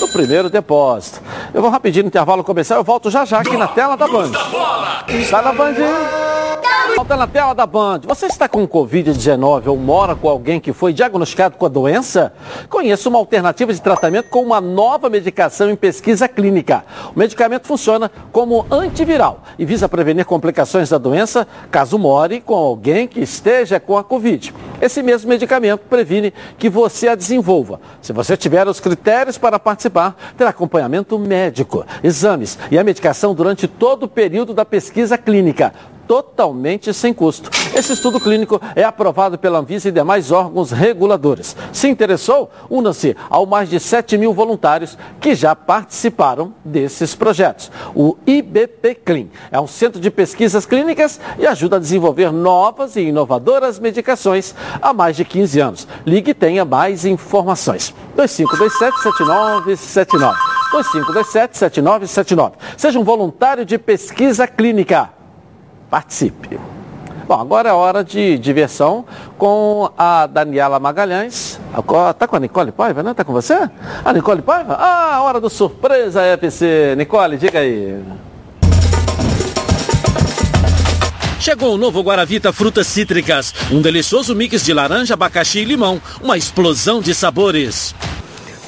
[0.00, 1.20] no primeiro depósito.
[1.52, 4.30] Eu vou rapidinho no intervalo comercial, eu volto já já aqui na tela da Band.
[5.08, 5.74] Está na Band?
[6.94, 8.02] Volta na tela da Band.
[8.04, 12.32] Você está com Covid-19 ou mora com alguém que foi diagnosticado com a doença?
[12.68, 16.84] Conheça uma alternativa de tratamento com uma nova medicação em pesquisa clínica.
[17.14, 23.06] O medicamento funciona como antiviral e visa prevenir complicações da doença caso more com alguém
[23.06, 24.54] que esteja com a Covid.
[24.80, 27.80] Esse mesmo medicamento previne que você a desenvolva.
[28.00, 33.66] Se você tiver os critérios para participar, terá acompanhamento médico, exames e a medicação durante
[33.66, 35.72] todo o período da pesquisa clínica
[36.06, 37.50] totalmente sem custo.
[37.74, 41.56] Esse estudo clínico é aprovado pela Anvisa e demais órgãos reguladores.
[41.72, 47.70] Se interessou, una-se ao mais de 7 mil voluntários que já participaram desses projetos.
[47.94, 53.02] O IBP Clean é um centro de pesquisas clínicas e ajuda a desenvolver novas e
[53.02, 55.88] inovadoras medicações há mais de 15 anos.
[56.06, 57.94] Ligue e tenha mais informações.
[58.16, 60.34] 2527-7979.
[60.72, 62.52] 2527-7979.
[62.76, 65.15] Seja um voluntário de pesquisa clínica.
[65.90, 66.58] Participe.
[67.26, 69.04] Bom, agora é hora de diversão
[69.36, 71.58] com a Daniela Magalhães.
[72.18, 73.14] Tá com a Nicole Paiva, né?
[73.14, 73.68] Tá com você?
[74.04, 74.76] A Nicole Paiva?
[74.78, 76.94] Ah, hora do Surpresa FC.
[76.96, 78.00] Nicole, diga aí.
[81.40, 83.52] Chegou o novo Guaravita Frutas Cítricas.
[83.72, 86.00] Um delicioso mix de laranja, abacaxi e limão.
[86.20, 87.94] Uma explosão de sabores.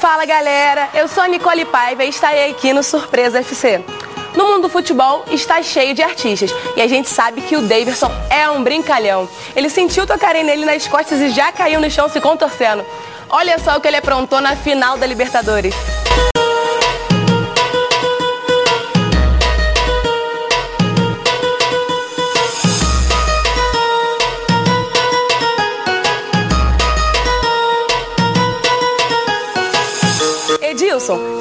[0.00, 3.84] Fala galera, eu sou a Nicole Paiva e estarei aqui no Surpresa FC.
[4.38, 8.08] No mundo do futebol está cheio de artistas e a gente sabe que o Davidson
[8.30, 9.28] é um brincalhão.
[9.56, 12.86] Ele sentiu tocarem nele nas costas e já caiu no chão se contorcendo.
[13.28, 15.74] Olha só o que ele aprontou na final da Libertadores.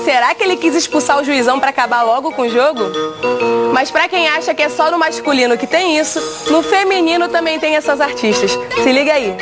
[0.05, 2.81] Será que ele quis expulsar o juizão para acabar logo com o jogo?
[3.73, 6.19] Mas para quem acha que é só no masculino que tem isso,
[6.51, 8.51] no feminino também tem essas artistas.
[8.51, 9.35] Se liga aí.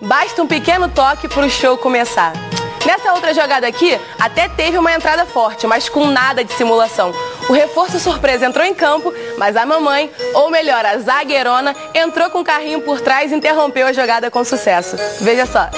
[0.00, 2.32] Basta um pequeno toque para o show começar.
[2.84, 7.14] Nessa outra jogada aqui, até teve uma entrada forte, mas com nada de simulação.
[7.48, 12.40] O reforço surpresa entrou em campo, mas a mamãe, ou melhor, a zagueirona, entrou com
[12.40, 14.96] o carrinho por trás e interrompeu a jogada com sucesso.
[15.20, 15.68] Veja só.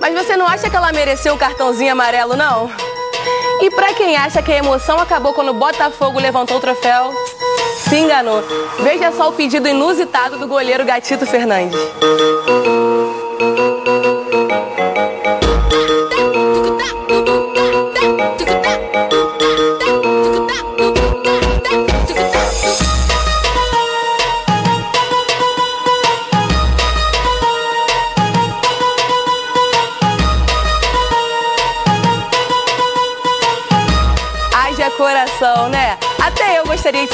[0.00, 2.70] Mas você não acha que ela mereceu o cartãozinho amarelo, não?
[3.60, 7.14] E pra quem acha que a emoção acabou quando o Botafogo levantou o troféu,
[7.94, 8.42] se enganou.
[8.80, 11.78] Veja só o pedido inusitado do goleiro Gatito Fernandes.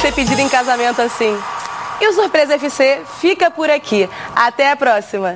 [0.01, 1.37] Ser pedido em casamento assim.
[2.01, 4.09] E o Surpresa FC fica por aqui.
[4.35, 5.35] Até a próxima.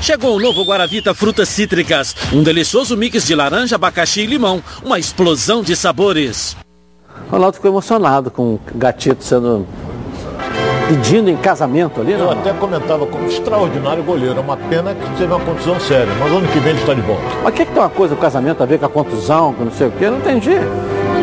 [0.00, 4.98] Chegou o novo Guaravita Frutas Cítricas, um delicioso mix de laranja, abacaxi e limão, uma
[4.98, 6.56] explosão de sabores.
[7.28, 9.66] O Ronaldo ficou emocionado com o gatito sendo
[10.88, 12.30] pedindo em casamento ali, Eu não?
[12.32, 14.38] até comentava como extraordinário goleiro.
[14.38, 17.02] É uma pena que teve uma contusão séria, mas ano que vem ele está de
[17.02, 17.22] volta.
[17.44, 19.64] Mas o que, que tem uma coisa do casamento a ver com a contusão, com
[19.66, 20.06] não sei o quê?
[20.06, 20.56] Eu não entendi.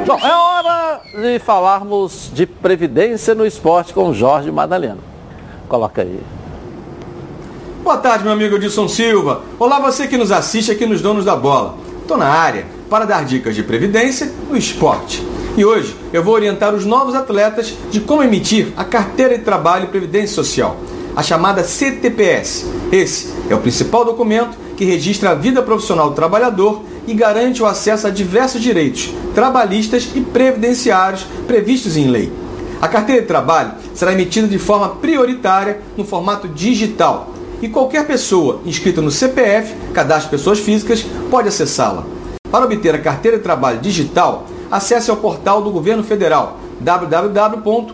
[0.05, 4.99] Bom, é hora de falarmos de previdência no esporte com Jorge Madalena.
[5.67, 6.19] Coloca aí.
[7.83, 9.41] Boa tarde, meu amigo Edson Silva.
[9.57, 11.75] Olá, você que nos assiste aqui nos Donos da Bola.
[12.01, 15.25] Estou na área para dar dicas de previdência no esporte.
[15.57, 19.85] E hoje eu vou orientar os novos atletas de como emitir a Carteira de Trabalho
[19.85, 20.77] e Previdência Social,
[21.15, 22.65] a chamada CTPS.
[22.91, 27.65] Esse é o principal documento que registra a vida profissional do trabalhador e garante o
[27.65, 32.31] acesso a diversos direitos trabalhistas e previdenciários previstos em lei.
[32.81, 37.31] A carteira de trabalho será emitida de forma prioritária no formato digital
[37.61, 42.05] e qualquer pessoa inscrita no CPF, Cadastro de Pessoas Físicas, pode acessá-la.
[42.51, 47.87] Para obter a carteira de trabalho digital, acesse ao portal do Governo Federal www.gov.br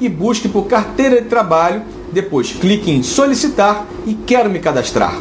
[0.00, 5.14] e busque por carteira de trabalho, depois clique em solicitar e quero me cadastrar.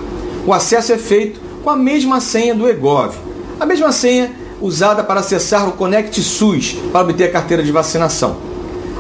[0.46, 3.16] O acesso é feito com a mesma senha do EGOV,
[3.60, 4.32] a mesma senha
[4.62, 8.38] usada para acessar o Conect SUS para obter a carteira de vacinação.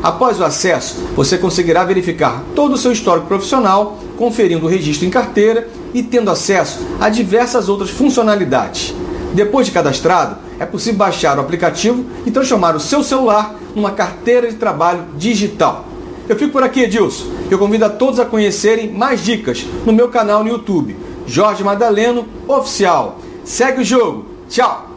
[0.02, 5.10] Após o acesso, você conseguirá verificar todo o seu histórico profissional, conferindo o registro em
[5.10, 8.94] carteira e tendo acesso a diversas outras funcionalidades.
[9.34, 14.50] Depois de cadastrado, é possível baixar o aplicativo e transformar o seu celular numa carteira
[14.50, 15.86] de trabalho digital.
[16.28, 17.26] Eu fico por aqui, Edilson.
[17.50, 20.96] Eu convido a todos a conhecerem mais dicas no meu canal no YouTube,
[21.30, 23.18] Jorge Madaleno Oficial.
[23.46, 24.26] Segue o jogo.
[24.50, 24.88] Tchau!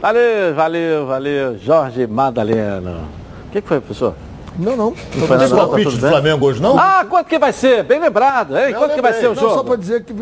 [0.00, 1.58] Valeu, valeu, valeu.
[1.58, 3.08] Jorge Madaleno.
[3.48, 4.14] O que, que foi, professor?
[4.58, 4.94] Não, não.
[5.14, 5.68] Não foi nada, não?
[5.68, 6.78] Tá tudo bem?
[6.78, 7.82] Ah, quanto que vai ser?
[7.82, 8.74] Bem lembrado, hein?
[8.74, 9.54] Quanto que vai ser o Não, jogo?
[9.54, 10.12] Só para dizer que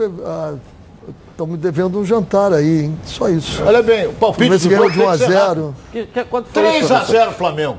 [1.30, 2.98] estão me devendo um jantar aí, hein?
[3.04, 3.62] Só isso.
[3.64, 6.06] Olha bem, o palpite do ganhou jogo de 1 tem a que ser 0 Que,
[6.06, 7.18] que, quanto foi 3 isso, a professor?
[7.20, 7.76] 0 Flamengo.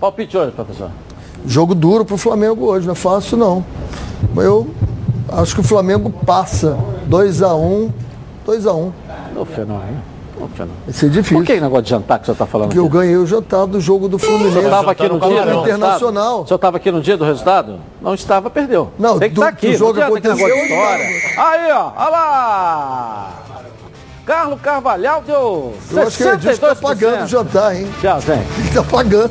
[0.00, 0.90] Palpite hoje, professor.
[1.46, 3.64] Jogo duro pro Flamengo hoje, não é fácil não.
[4.36, 4.68] Eu
[5.32, 6.76] acho que o Flamengo passa
[7.08, 7.90] 2x1,
[8.46, 8.92] 2x1.
[9.36, 10.02] Ô, fenômeno.
[10.40, 10.78] Ô, fenômeno.
[10.84, 11.38] Vai ser difícil.
[11.38, 13.66] Por que negócio de jantar que o senhor está falando Porque eu ganhei o jantar
[13.66, 14.52] do jogo do O Fluminense.
[14.52, 15.60] senhor estava aqui no dia do?
[15.60, 16.42] Internacional.
[16.42, 17.78] O senhor estava aqui no dia do resultado?
[18.00, 18.90] Não estava, perdeu.
[18.98, 19.72] Não, Tem que estar aqui.
[19.72, 21.04] do jogo não aconteceu, de história.
[21.36, 21.92] Aí, ó.
[21.96, 23.30] Olha lá.
[24.26, 26.80] Carlos Carvalhal deu Eu acho que ele disse que tá 62%.
[26.80, 27.88] pagando o jantar, hein?
[28.00, 28.46] Tchau, gente.
[28.58, 29.30] Ele tá pagando.